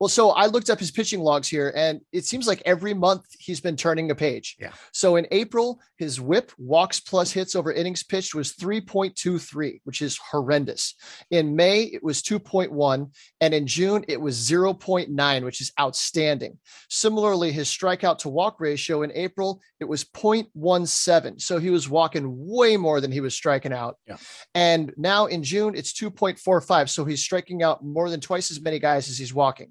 [0.00, 3.26] Well, so I looked up his pitching logs here, and it seems like every month
[3.38, 4.56] he's been turning a page.
[4.58, 4.72] Yeah.
[4.92, 10.16] So in April, his whip walks plus hits over innings pitched was 3.23, which is
[10.16, 10.94] horrendous.
[11.30, 13.10] In May, it was 2.1.
[13.42, 16.58] And in June, it was 0.9, which is outstanding.
[16.88, 21.42] Similarly, his strikeout to walk ratio in April, it was 0.17.
[21.42, 23.96] So he was walking way more than he was striking out.
[24.06, 24.16] Yeah.
[24.54, 26.88] And now in June, it's 2.45.
[26.88, 29.70] So he's striking out more than twice as many guys as he's walking.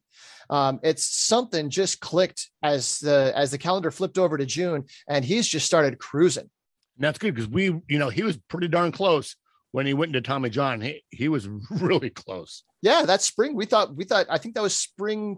[0.50, 5.24] Um, it's something just clicked as the as the calendar flipped over to June, and
[5.24, 6.50] he's just started cruising.
[6.97, 9.36] And that's good because we, you know, he was pretty darn close
[9.72, 10.82] when he went into Tommy John.
[10.82, 12.64] He, he was really close.
[12.82, 13.56] Yeah, that's spring.
[13.56, 15.36] We thought we thought I think that was spring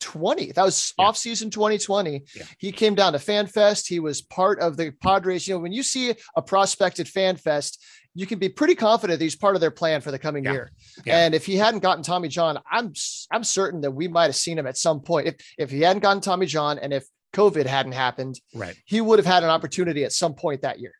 [0.00, 0.52] 2020.
[0.52, 1.04] That was Yeah.
[1.06, 2.24] off season 2020.
[2.34, 2.44] Yeah.
[2.58, 3.88] He came down to Fan Fest.
[3.88, 5.46] He was part of the Padres.
[5.48, 7.82] You know, when you see a prospect at Fan Fest,
[8.14, 10.52] you can be pretty confident that he's part of their plan for the coming Yeah.
[10.52, 10.72] year.
[11.04, 11.18] Yeah.
[11.18, 12.92] And if he hadn't gotten Tommy John, I'm
[13.30, 15.28] I'm certain that we might have seen him at some point.
[15.28, 18.74] If if he hadn't gotten Tommy John and if COVID hadn't happened, Right.
[18.86, 20.94] he would have had an opportunity at some point that year.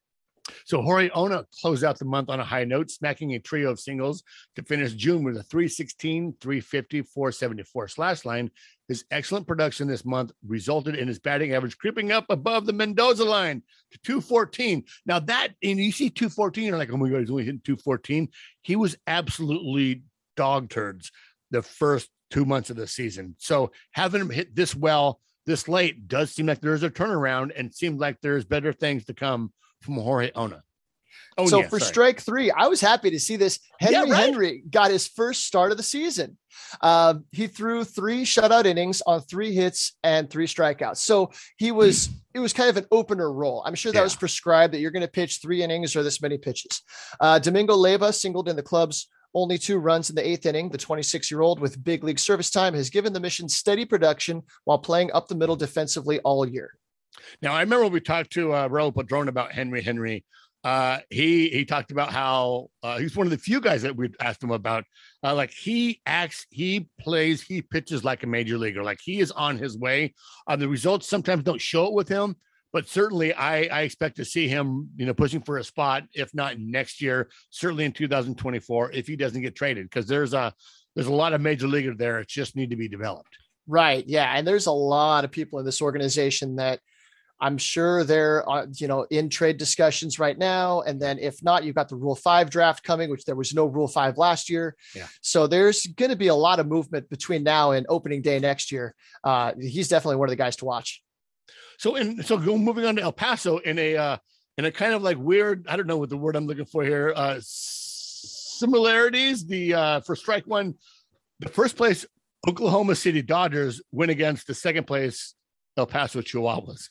[0.64, 3.80] So Jorge Ona closed out the month on a high note, smacking a trio of
[3.80, 4.22] singles
[4.56, 8.50] to finish June with a 316, 350, 474 slash line.
[8.88, 13.24] His excellent production this month resulted in his batting average creeping up above the Mendoza
[13.24, 14.84] line to 214.
[15.04, 18.28] Now that, and you see 214, you're like, oh my God, he's only hitting 214.
[18.62, 20.02] He was absolutely
[20.36, 21.12] dog turds
[21.50, 23.34] the first two months of the season.
[23.38, 27.74] So having him hit this well this late does seem like there's a turnaround and
[27.74, 29.50] seems like there's better things to come
[29.80, 30.62] from Jorge Ona.
[31.36, 31.88] Oh, so yeah, for sorry.
[31.88, 33.60] strike three, I was happy to see this.
[33.80, 34.20] Yeah, Henry right.
[34.24, 36.36] Henry got his first start of the season.
[36.80, 40.96] Um, he threw three shutout innings on three hits and three strikeouts.
[40.98, 43.62] So he was it was kind of an opener role.
[43.64, 44.02] I'm sure that Yeah.
[44.04, 46.82] was prescribed that you're going to pitch three innings or this many pitches.
[47.20, 50.70] Uh, Domingo Leyba singled in the club's only two runs in the eighth inning.
[50.70, 54.42] The 26 year old with big league service time has given the mission steady production
[54.64, 56.72] while playing up the middle defensively all year.
[57.42, 60.24] Now I remember we talked to uh, Raul Padron about Henry Henry.
[60.64, 64.10] uh, he he talked about how uh, he's one of the few guys that we
[64.20, 64.84] asked him about.
[65.22, 68.82] Uh, like he acts, he plays, he pitches like a major leaguer.
[68.82, 70.14] Like he is on his way.
[70.46, 72.36] Uh, the results sometimes don't show it with him,
[72.72, 76.34] but certainly I, I expect to see him, you know, pushing for a spot, if
[76.34, 80.52] not next year, certainly in 2024, if he doesn't get traded, because there's a
[80.94, 82.18] there's a lot of major leaguers there.
[82.18, 83.38] It just need to be developed.
[83.68, 84.02] Right.
[84.06, 84.32] Yeah.
[84.34, 86.80] And there's a lot of people in this organization that
[87.40, 90.80] I'm sure they're, uh, you know, in trade discussions right now.
[90.80, 93.66] And then if not, you've got the Rule Five draft coming, which there was no
[93.66, 94.76] Rule Five last year.
[94.94, 95.06] Yeah.
[95.20, 98.72] So there's going to be a lot of movement between now and opening day next
[98.72, 98.94] year.
[99.22, 101.02] Uh, he's definitely one of the guys to watch.
[101.78, 104.16] So, and so go moving on to El Paso in a uh,
[104.56, 106.82] in a kind of like weird, I don't know what the word I'm looking for
[106.82, 107.12] here.
[107.14, 109.46] Uh, similarities.
[109.46, 110.74] The uh, for strike one,
[111.38, 112.04] the first place
[112.48, 115.34] Oklahoma City Dodgers win against the second place
[115.76, 116.88] El Paso Chihuahuas.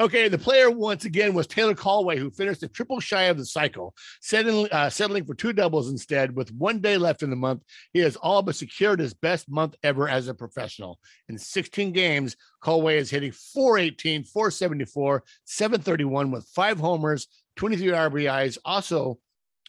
[0.00, 3.44] okay, the player once again was Taylor Kohlwey, who finished a triple shy of the
[3.44, 6.34] cycle, settling, uh, settling for two doubles instead.
[6.34, 7.62] With one day left in the month,
[7.92, 10.98] he has all but secured his best month ever as a professional.
[11.28, 17.26] In 16 games, Kohlwey is hitting 418, 474, 731 with five homers,
[17.56, 19.18] 23 RBIs, also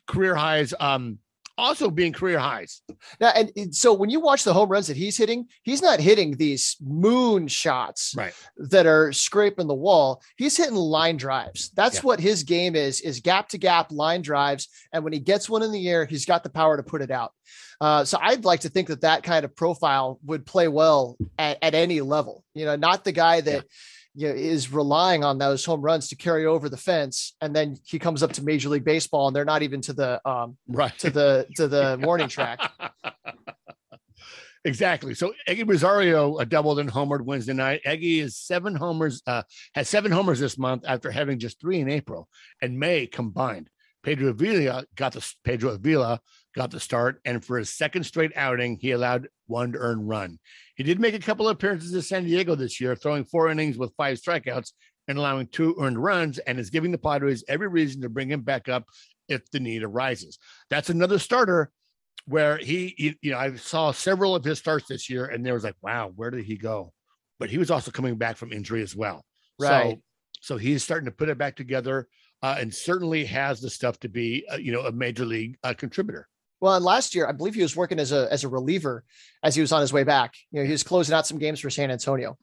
[0.08, 0.74] career highs.
[0.80, 1.20] Um,
[1.60, 2.82] also being career highs.
[3.20, 6.38] Now, and so when you watch the home runs that he's hitting, he's not hitting
[6.38, 8.34] these moon shots right.
[8.58, 10.22] that are scraping the wall.
[10.38, 11.70] He's hitting line drives.
[11.72, 12.02] That's yeah.
[12.02, 14.68] what his game is: is gap to gap line drives.
[14.94, 17.12] And when he gets one in the air, he's got the power to put it
[17.12, 17.34] out.
[17.82, 21.58] Uh, so I'd like to think that that kind of profile would play well at,
[21.62, 22.44] at any level.
[22.54, 23.54] You know, not the guy that.
[23.54, 23.62] Yeah
[24.16, 27.78] you know, is relying on those home runs to carry over the fence, and then
[27.86, 30.98] he comes up to Major League Baseball, and they're not even to the um, right
[31.00, 32.60] to the to the warning track.
[34.66, 35.14] Exactly.
[35.14, 37.82] So Eguy Rosario uh, doubled and homered Wednesday night.
[37.86, 39.44] Eguy is seven homers, uh,
[39.74, 42.28] has seven homers this month after having just three in April
[42.62, 43.70] and May combined.
[44.04, 46.20] Pedro Avila got the Pedro Avila
[46.56, 50.40] got the start, and for his second straight outing, he allowed one earned run.
[50.76, 53.78] He did make a couple of appearances in San Diego this year, throwing four innings
[53.78, 54.72] with five strikeouts
[55.08, 58.42] and allowing two earned runs, and is giving the Padres every reason to bring him
[58.42, 58.86] back up
[59.28, 60.40] if the need arises.
[60.70, 61.72] That's another starter
[62.26, 65.64] where he, you know, I saw several of his starts this year, and there was
[65.64, 66.94] like, wow, where did he go?
[67.40, 69.24] But he was also coming back from injury as well.
[69.60, 69.98] Right.
[70.42, 72.08] So, so he's starting to put it back together.
[72.42, 75.74] Uh, and certainly has the stuff to be, uh, you know, a major league uh,
[75.74, 76.26] contributor.
[76.62, 79.04] Well, and last year, I believe he was working as a as a reliever
[79.44, 80.36] as he was on his way back.
[80.52, 82.38] You know, he was closing out some games for San Antonio.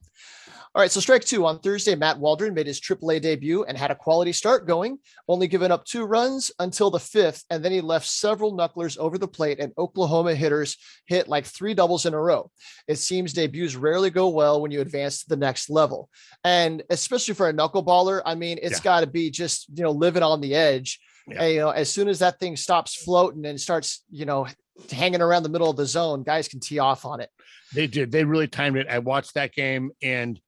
[0.76, 3.90] All right, so strike two on Thursday, Matt Waldron made his AAA debut and had
[3.90, 7.80] a quality start going, only giving up two runs until the fifth, and then he
[7.80, 12.20] left several knucklers over the plate, and Oklahoma hitters hit like three doubles in a
[12.20, 12.50] row.
[12.88, 16.10] It seems debuts rarely go well when you advance to the next level,
[16.44, 18.84] and especially for a knuckleballer, I mean, it's yeah.
[18.84, 21.46] got to be just you know living on the edge yeah.
[21.46, 24.46] You know, as soon as that thing stops floating and starts, you know,
[24.90, 27.30] hanging around the middle of the zone, guys can tee off on it.
[27.74, 28.12] They did.
[28.12, 28.86] They really timed it.
[28.88, 30.40] I watched that game and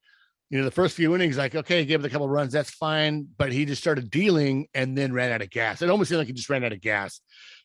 [0.50, 3.28] you know, the first few innings, like, okay, give it a couple runs, that's fine.
[3.36, 5.82] But he just started dealing and then ran out of gas.
[5.82, 7.20] It almost seemed like he just ran out of gas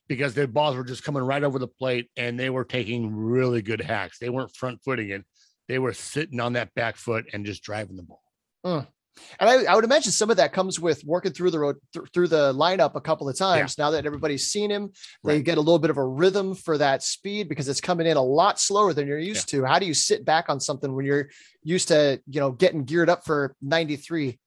[0.09, 3.61] because the balls were just coming right over the plate and they were taking really
[3.61, 4.19] good hacks.
[4.19, 5.23] They weren't front footing it.
[5.69, 8.21] They were sitting on that back foot and just driving the ball.
[8.65, 8.83] Uh,
[9.39, 12.07] and I, I, would imagine some of that comes with working through the road th-
[12.13, 13.75] through the lineup a couple of times.
[13.77, 13.85] Yeah.
[13.85, 14.91] Now that everybody's seen him,
[15.23, 15.43] they right.
[15.43, 18.21] get a little bit of a rhythm for that speed because it's coming in a
[18.21, 19.61] lot slower than you're used yeah.
[19.61, 19.65] to.
[19.65, 21.29] How do you sit back on something when you're
[21.63, 24.39] used to, you know, getting geared up for 93?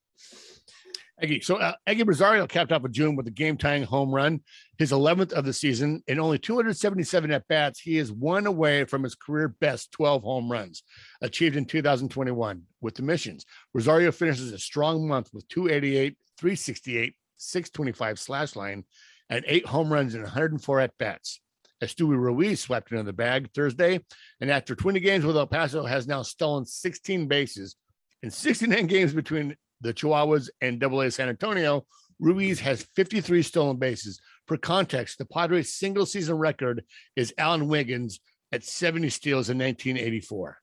[1.22, 1.42] Eguy.
[1.42, 1.72] So uh,
[2.04, 4.40] Rosario capped off a June with a game tying home run,
[4.78, 6.02] his 11th of the season.
[6.06, 10.50] In only 277 at bats, he is one away from his career best 12 home
[10.50, 10.82] runs
[11.22, 13.46] achieved in 2021 with the Missions.
[13.72, 18.84] Rosario finishes a strong month with 288, 368, 625 slash line,
[19.30, 21.40] and eight home runs and 104 at bats.
[21.82, 24.00] Esteury Ruiz swept into the bag Thursday,
[24.40, 27.76] and after 20 games with El Paso, has now stolen 16 bases
[28.22, 31.86] in 69 games between the Chihuahuas and AA San Antonio,
[32.18, 34.20] Ruiz has 53 stolen bases.
[34.46, 36.84] For context, the Padres' single season record
[37.14, 38.20] is Alan Wiggins
[38.52, 40.58] at 70 steals in 1984.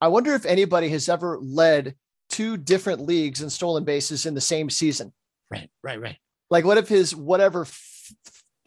[0.00, 1.94] I wonder if anybody has ever led
[2.28, 5.12] two different leagues in stolen bases in the same season.
[5.50, 6.16] Right, right, right.
[6.50, 7.66] Like, what if his whatever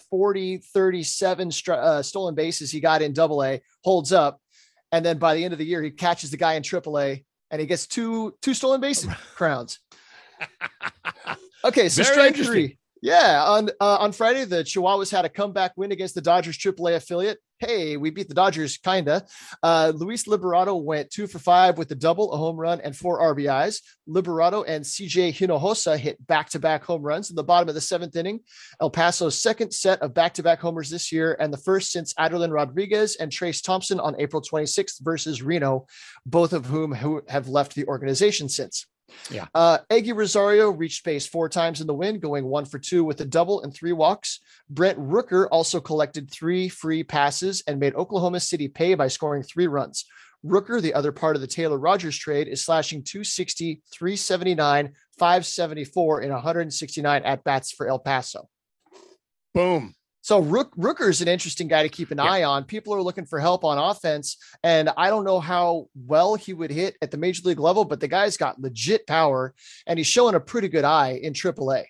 [0.09, 4.41] 40, 37 uh, stolen bases he got in double A holds up,
[4.91, 7.23] and then by the end of the year, he catches the guy in triple A
[7.51, 9.05] and he gets two two stolen base
[9.35, 9.79] crowns.
[11.63, 12.77] Okay, so Very strike three.
[13.01, 16.95] Yeah, on uh, on Friday, the Chihuahuas had a comeback win against the Dodgers AAA
[16.95, 17.39] affiliate.
[17.59, 19.25] Hey, we beat the Dodgers, kinda.
[19.63, 23.19] Uh, Luis Liberato went two for five with a double, a home run, and four
[23.19, 23.81] RBIs.
[24.07, 27.81] Liberato and CJ Hinojosa hit back to back home runs in the bottom of the
[27.81, 28.41] seventh inning.
[28.79, 32.13] El Paso's second set of back to back homers this year, and the first since
[32.13, 35.87] Adelin Rodriguez and Trayce Thompson on April 26th versus Reno,
[36.27, 38.85] both of whom who have left the organization since.
[39.29, 39.47] Yeah.
[39.53, 43.21] Uh, Eguy Rosario reached base four times in the win, going one for two with
[43.21, 44.39] a double and three walks.
[44.69, 49.67] Brent Rooker also collected three free passes and made Oklahoma City pay by scoring three
[49.67, 50.05] runs.
[50.45, 56.31] Rooker, the other part of the Taylor Rogers trade, is slashing 260, 379, 574 in
[56.31, 58.47] 169 at bats for El Paso.
[59.53, 59.95] Boom.
[60.27, 62.25] So Rook Rooker is an interesting guy to keep an Yeah.
[62.25, 62.65] eye on.
[62.65, 66.69] People are looking for help on offense, and I don't know how well he would
[66.69, 69.55] hit at the major league level, but the guy's got legit power,
[69.85, 71.85] and he's showing a pretty good eye in AAA.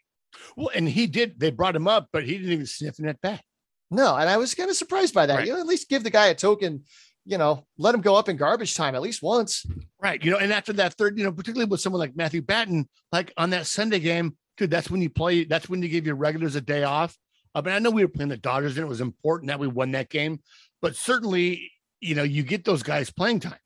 [0.55, 1.39] Well, and he did.
[1.39, 3.41] They brought him up, but he didn't even sniff in that bat.
[3.89, 5.38] No, and I was kind of surprised by that.
[5.38, 5.47] Right.
[5.47, 6.84] You know, at least give the guy a token.
[7.26, 9.65] You know, let him go up in garbage time at least once.
[9.99, 10.23] Right.
[10.23, 13.34] You know, and after that third, you know, particularly with someone like Matthew Batten, like
[13.35, 16.55] on that Sunday game, dude, that's when you play, that's when you give your regulars
[16.55, 17.18] a day off.
[17.58, 19.68] I mean, I know we were playing the Dodgers and it was important that we
[19.68, 20.42] won that game,
[20.82, 23.60] but certainly, you know, you get those guys playing time.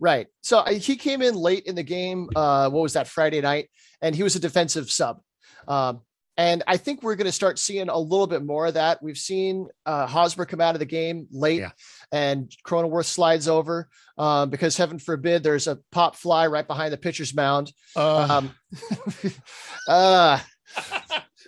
[0.00, 0.26] Right.
[0.42, 2.28] So uh, he came in late in the game.
[2.34, 3.68] Uh, what was that Friday night?
[4.00, 5.20] And he was a defensive sub.
[5.68, 6.00] Um,
[6.36, 9.00] and I think we're going to start seeing a little bit more of that.
[9.02, 11.70] We've seen uh, Hosmer come out of the game late, Yeah.
[12.10, 13.88] and Cronenworth slides over
[14.18, 17.72] um, because heaven forbid there's a pop fly right behind the pitcher's mound.
[17.94, 18.54] Uh, Um,
[19.88, 20.38] uh,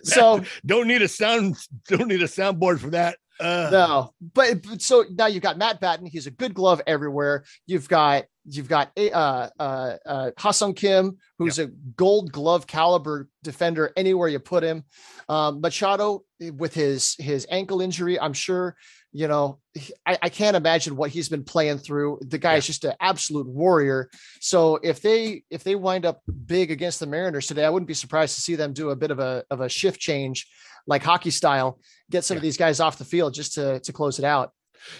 [0.05, 1.57] so don't need a sound,
[1.87, 3.17] don't need a soundboard for that.
[3.39, 6.05] Uh, no, but, but so now you've got Matt Batten.
[6.05, 7.43] He's a good glove everywhere.
[7.65, 13.91] You've got you've got uh uh uh Ha-Seong Kim, who's a Gold Glove caliber defender
[13.97, 14.83] anywhere you put him.
[15.27, 18.75] Um, Machado with his his ankle injury, I'm sure.
[19.11, 19.59] You know,
[20.05, 22.19] I, I can't imagine what he's been playing through.
[22.21, 24.09] The guy is just an absolute warrior.
[24.41, 27.93] So if they if they wind up big against the Mariners today, I wouldn't be
[27.93, 30.47] surprised to see them do a bit of a of a shift change,
[30.87, 31.79] like hockey style,
[32.11, 34.51] get some of these guys off the field just to to close it out.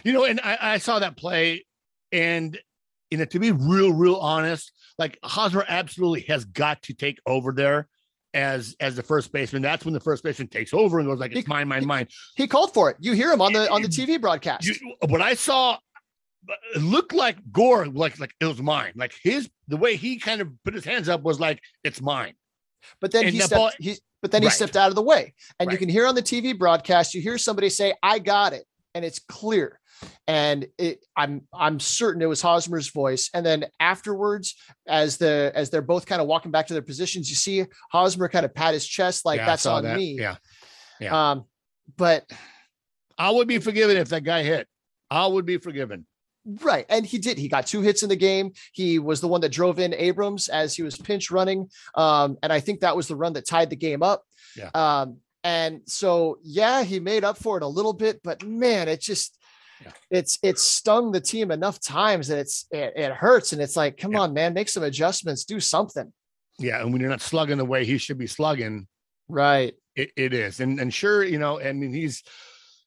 [0.03, 1.65] You know, and I, I saw that play,
[2.11, 2.57] and
[3.11, 7.51] you know, to be real, real honest, like Hosmer absolutely has got to take over
[7.51, 7.87] there
[8.33, 9.61] as as the first baseman.
[9.61, 12.07] That's when the first baseman takes over and goes like, "It's He- mine, mine, mine."
[12.35, 12.97] He called for it.
[12.99, 14.65] You hear him on the on the TV broadcast.
[14.65, 14.75] You,
[15.07, 15.77] what I saw,
[16.75, 18.93] it looked like Gore, like like it was mine.
[18.95, 22.33] Like his the way he kind of put his hands up was like, "It's mine."
[23.01, 24.55] But then he the stepped ball- he but then he Right.
[24.55, 25.33] stepped out of the way.
[25.59, 28.65] And you can hear on the TV broadcast, you hear somebody say, I got it.
[28.95, 29.79] And it's clear.
[30.27, 33.29] And it, I'm I'm certain it was Hosmer's voice.
[33.33, 34.55] And then afterwards,
[34.87, 38.27] as the as they're both kind of walking back to their positions, you see Hosmer
[38.29, 39.97] kind of pat his chest like Yeah, that's on that.
[39.97, 40.17] me.
[40.19, 40.37] Yeah,
[40.99, 41.31] yeah.
[41.31, 41.45] Um,
[41.97, 42.25] but
[43.17, 44.67] I would be forgiven if that guy hit.
[45.11, 46.05] I would be forgiven.
[46.61, 46.85] Right.
[46.89, 47.37] And he did.
[47.37, 48.51] He got two hits in the game.
[48.71, 51.69] He was the one that drove in Abrams as he was pinch running.
[51.95, 54.23] Um, and I think that was the run that tied the game up.
[54.55, 54.69] Yeah.
[54.75, 59.01] Um, and so, yeah, he made up for it a little bit, but man, it
[59.01, 59.37] just,
[59.83, 59.91] Yeah.
[60.09, 63.51] it's, it's stung the team enough times that it's, it, it hurts.
[63.53, 64.21] And it's like, come Yeah.
[64.21, 66.13] on, man, make some adjustments, do something.
[66.59, 68.87] Yeah, and when you're not slugging the way he should be slugging,
[69.27, 69.73] Right.
[69.95, 70.59] it, it is.
[70.59, 72.23] And and sure, you know, I mean, he's.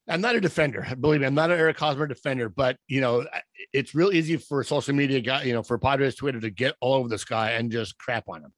[0.09, 0.87] I'm not a defender.
[0.99, 2.49] Believe me, I'm not an Eric Hosmer defender.
[2.49, 3.27] But you know,
[3.73, 6.95] it's real easy for social media guy, you know, for Padres Twitter to get all
[6.95, 8.53] over this guy and just crap on him.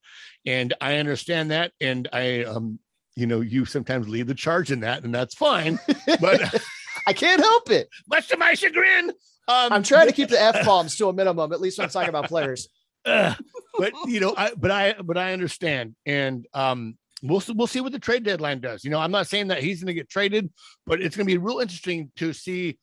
[0.46, 2.78] And I understand that, and I, um,
[3.16, 5.78] you know, you sometimes lead the charge in that, and that's fine.
[6.20, 6.62] But
[7.06, 7.88] I can't help it.
[8.08, 9.10] much to my chagrin,
[9.48, 11.90] um, I'm trying to keep the F bombs to a minimum, at least when I'm
[11.90, 12.68] talking about players.
[13.78, 17.92] But you know, I but I but I understand, and um, we'll we'll see what
[17.92, 18.84] the trade deadline does.
[18.84, 20.50] You know, I'm not saying that he's going to get traded,
[20.86, 22.78] but it's going to be real interesting to see.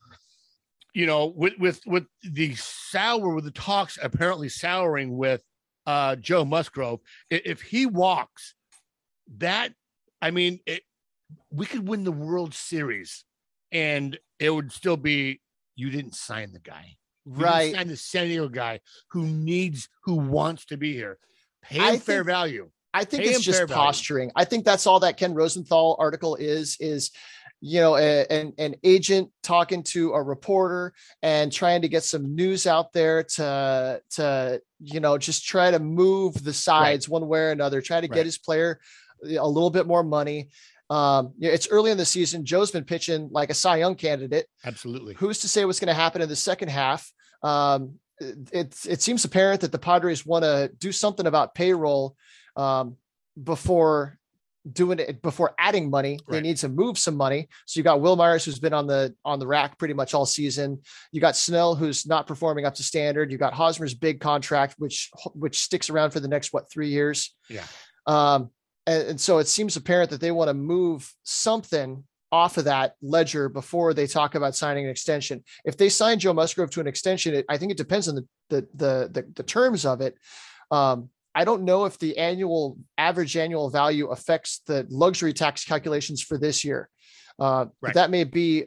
[0.94, 5.42] You know, with with with the sour with the talks apparently souring with
[5.86, 7.00] uh Joe Musgrove,
[7.30, 8.54] if he walks,
[9.36, 9.72] that
[10.20, 10.82] I mean, it,
[11.50, 13.24] we could win the World Series,
[13.70, 15.40] and it would still be
[15.76, 16.96] you didn't sign the guy.
[17.26, 17.74] You didn't Right.
[17.74, 21.18] sign the San Diego guy who needs, who wants to be here.
[21.62, 22.70] Pay fair think- value.
[22.98, 23.82] I think Pay it's just fair value.
[23.82, 24.32] posturing.
[24.36, 27.10] I think that's all that Ken Rosenthal article is is
[27.60, 30.92] you know a- an an agent talking to a reporter
[31.22, 35.78] and trying to get some news out there to to you know just try to
[35.78, 38.16] move the sides one way or another try to Right.
[38.18, 38.78] get his player
[39.24, 40.50] a little bit more money
[40.90, 45.14] um it's early in the season joe's been pitching like a cy young candidate Absolutely.
[45.14, 47.12] who's to say what's going to happen in the second half?
[47.42, 52.16] Um, it, it seems apparent that the Padres want to do something about payroll
[52.58, 52.96] um,
[53.42, 54.18] before
[54.70, 56.18] doing it before adding money.
[56.28, 57.48] They need to move some money.
[57.66, 60.26] So you got Wil Myers, who's been on the on the rack pretty much all
[60.26, 60.80] season.
[61.12, 63.32] You got Snell, who's not performing up to standard.
[63.32, 67.34] You got Hosmer's big contract, which which sticks around for the next what three years.
[67.48, 67.64] Yeah.
[68.06, 68.50] Um,
[68.86, 72.94] and, and so it seems apparent that they want to move something off of that
[73.00, 75.42] ledger before they talk about signing an extension.
[75.64, 78.26] If they sign Joe Musgrove to an extension, it, I think it depends on the
[78.50, 80.16] the the the, the terms of it.
[80.70, 81.08] Um,
[81.38, 86.36] I don't know if the annual average annual value affects the luxury tax calculations for
[86.36, 86.88] this year.
[87.38, 87.94] Uh, Right.
[87.94, 88.64] That may be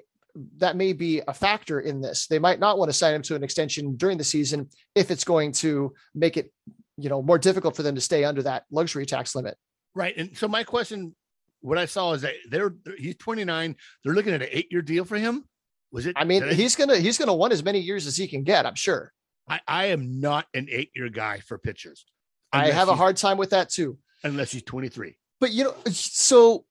[0.60, 2.28] that may be a factor in this.
[2.28, 5.26] They might not want to sign him to an extension during the season if it's
[5.26, 6.54] going to make it,
[6.96, 9.58] you know, more difficult for them to stay under that luxury tax limit.
[9.94, 10.16] Right.
[10.16, 11.14] And so my question,
[11.60, 13.76] what I saw is that they're he's 29.
[14.06, 15.44] They're looking at an eight-year deal for him.
[15.92, 16.16] Was it?
[16.16, 18.66] I mean, he's gonna he's gonna want as many years as he can get.
[18.66, 19.12] I'm sure.
[19.50, 22.06] I, I am not an eight-year guy for pitchers.
[22.54, 23.98] I have a hard time with that too.
[24.24, 25.18] unless he's 23.
[25.40, 26.66] But you know, so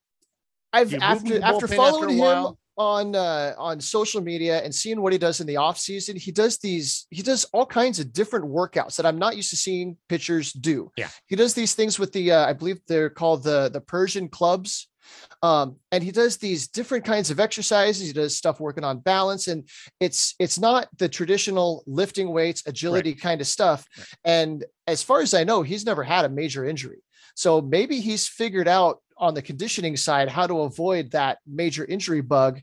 [0.73, 5.19] I've after after following after him on uh on social media and seeing what he
[5.19, 8.95] does in the off season, he does these he does all kinds of different workouts
[8.95, 10.91] that I'm not used to seeing pitchers do.
[10.97, 11.09] Yeah.
[11.27, 14.87] He does these things with the uh, I believe they're called the the Persian clubs.
[15.43, 18.05] Um, and he does these different kinds of exercises.
[18.05, 19.67] He does stuff working on balance, and
[19.99, 23.87] it's it's not the traditional lifting weights, agility kind of stuff.
[23.97, 24.07] Right.
[24.25, 27.01] And as far as I know, he's never had a major injury.
[27.35, 32.21] So maybe he's figured out on the conditioning side how to avoid that major injury
[32.21, 32.61] bug.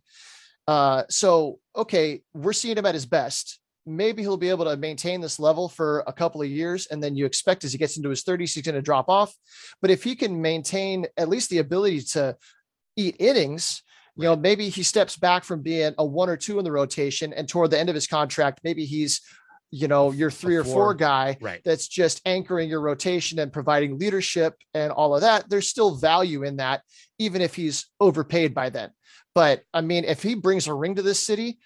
[0.66, 3.58] Uh, so okay, we're seeing him at his best.
[3.88, 7.16] Maybe he'll be able to maintain this level for a couple of years, and then
[7.16, 9.34] you expect as he gets into his 30s, he's going to drop off.
[9.80, 12.36] But if he can maintain at least the ability to
[12.96, 13.82] eat innings,
[14.16, 17.32] you know, maybe he steps back from being a one or two in the rotation,
[17.32, 19.20] and toward the end of his contract, maybe he's,
[19.70, 20.74] you know, your three or four.
[20.74, 21.60] four guy Right.
[21.64, 25.48] that's just anchoring your rotation and providing leadership and all of that.
[25.48, 26.82] There's still value in that,
[27.18, 28.90] even if he's overpaid by then.
[29.34, 31.60] But I mean, if he brings a ring to this city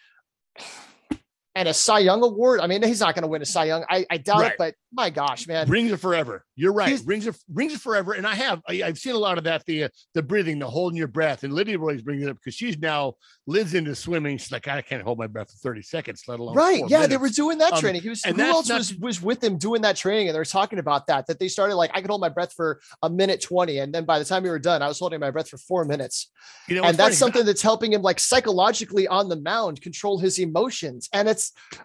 [1.54, 3.84] and a Cy Young award, I mean, he's not going to win a Cy Young.
[3.90, 4.52] I, I doubt Right.
[4.52, 5.68] it, but my gosh, man.
[5.68, 6.44] Rings it forever.
[6.56, 6.88] You're right.
[6.88, 8.12] He's- Rings it rings it forever.
[8.12, 10.66] And I have I, I've seen a lot of that the uh, the breathing, the
[10.68, 11.44] holding your breath.
[11.44, 13.14] And Lydia Roy's bringing it up because she's now
[13.46, 14.38] lives into swimming.
[14.38, 16.82] She's like, I can't hold my breath for 30 seconds, let alone Right.
[16.88, 18.02] Yeah, they were doing that Um, training.
[18.02, 20.28] He was and who else not- was was with him doing that training?
[20.28, 22.52] And they were talking about that, that they started like I could hold my breath
[22.52, 23.78] for a minute 20.
[23.78, 25.84] And then by the time we were done, I was holding my breath for four
[25.84, 26.30] minutes.
[26.68, 30.18] You know, and that's funny, something that's helping him like psychologically on the mound control
[30.18, 31.41] his emotions and it's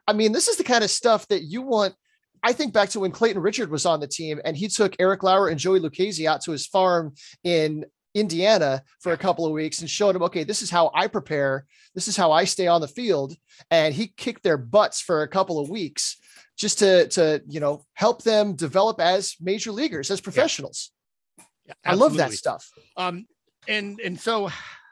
[0.08, 1.94] i mean this is the kind of stuff that you want
[2.44, 5.24] i think back to when clayton richard was on the team and he took eric
[5.24, 7.14] lauer and joey lucchesi out to his farm
[7.44, 11.08] in indiana for a couple of weeks and showed him okay this is how i
[11.08, 11.66] prepare.
[11.96, 13.36] This is how i stay on the field.
[13.72, 16.18] And he kicked their butts for a couple of weeks
[16.58, 20.92] just to to you know help them develop as major leaguers as professionals.
[21.66, 22.70] Yeah, i love that stuff.
[22.96, 23.28] Um,
[23.68, 24.50] and and so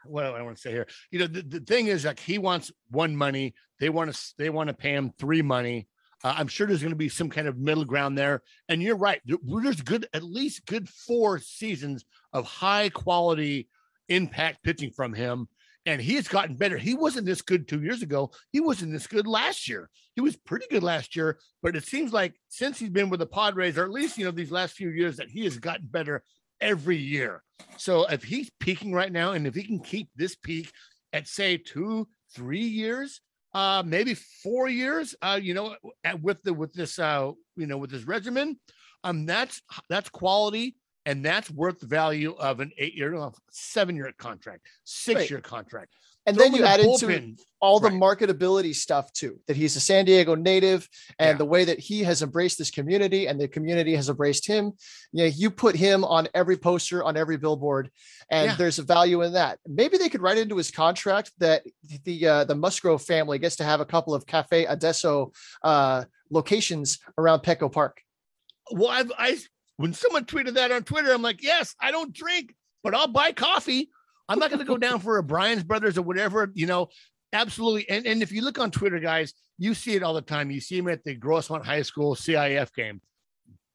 [0.08, 0.88] what I want to say here?
[1.12, 4.50] You know, the, the thing is like he wants one money, they want to they
[4.50, 5.88] want to pay him three money.
[6.24, 8.42] Uh, I'm sure there's going to be some kind of middle ground there.
[8.70, 9.22] And you're right.
[9.26, 13.68] There- There's good, at least good four seasons of high quality
[14.10, 15.48] impact pitching from him.
[15.86, 16.78] And he has gotten better.
[16.78, 18.32] He wasn't this good two years ago.
[18.52, 19.90] He wasn't this good last year.
[20.16, 23.28] He was pretty good last year, but it seems like since he's been with the
[23.28, 26.24] Padres, or at least, you know, these last few years, that he has gotten better
[26.66, 27.44] every year.
[27.78, 30.72] So if he's peaking right now, and if he can keep this peak
[31.14, 33.22] at say two, three years,
[33.54, 37.78] uh, maybe four years, uh, you know, at, with the with this uh, you know,
[37.78, 38.60] with this regimen,
[39.04, 40.76] um, that's that's quality
[41.06, 45.94] and that's worth the value of an eight-year, uh, seven-year contract, six-year contract.
[46.26, 48.00] And Throw then you in add the into it all the Right.
[48.00, 50.88] marketability stuff too that he's a san diego native
[51.20, 51.38] and Yeah.
[51.38, 54.74] the way that he has embraced this community and the community has embraced him
[55.12, 57.90] you know you put him on every poster on every billboard
[58.30, 58.56] and Yeah.
[58.56, 61.64] there's a value in that maybe they could write into his contract that
[62.04, 65.32] the uh, the musgrove family gets to have a couple of cafe adesso
[65.64, 68.02] uh locations around petco park
[68.72, 69.38] Well, I've, I
[69.78, 73.32] when someone tweeted that on Twitter, I'm like, yes, I don't drink, but I'll buy
[73.34, 73.90] coffee.
[74.30, 76.90] I'm not going to go down for a Brian's Brothers or whatever, you know.
[77.34, 77.88] Absolutely.
[77.90, 80.50] And and if you look on Twitter, guys, you see it all the time.
[80.52, 83.02] You see him at the Grossmont High School CIF game,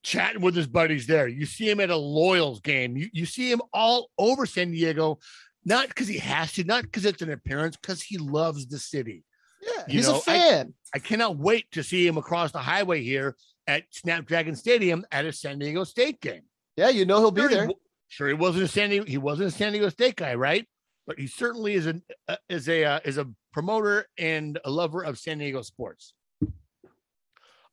[0.02, 1.28] chatting with his buddies there.
[1.28, 2.96] You see him at a Loyals game.
[2.96, 5.18] You you see him all over San Diego,
[5.64, 9.24] not because he has to, not because it's an appearance, because he loves the city.
[9.62, 12.58] yeah You he's know, a I- fan I cannot wait to see him across the
[12.58, 13.36] highway here
[13.66, 16.42] at Snapdragon Stadium at a San Diego State game.
[16.76, 17.68] yeah you know he'll be there
[18.10, 19.04] Sure, he wasn't a San Diego.
[19.06, 20.66] He wasn't a San Diego State guy, right?
[21.06, 25.02] But he certainly is an uh, is a uh, is a promoter and a lover
[25.02, 26.12] of San Diego sports.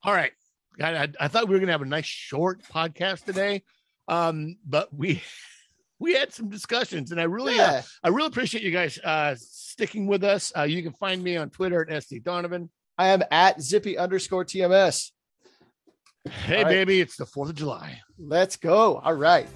[0.03, 0.31] All right,
[0.77, 3.63] God, I, I thought we were gonna have a nice short podcast today,
[4.07, 5.23] um, but we
[5.99, 10.05] we had some discussions, and I really, uh, I really appreciate you guys uh, sticking
[10.05, 10.53] with us.
[10.55, 12.69] Uh, you can find me on Twitter at SD Donovan.
[12.95, 15.09] I am at zippy underscore TMS.
[16.29, 16.67] Hey, right.
[16.67, 18.01] baby, it's the Fourth of July.
[18.19, 18.97] Let's go.
[18.97, 19.47] All right.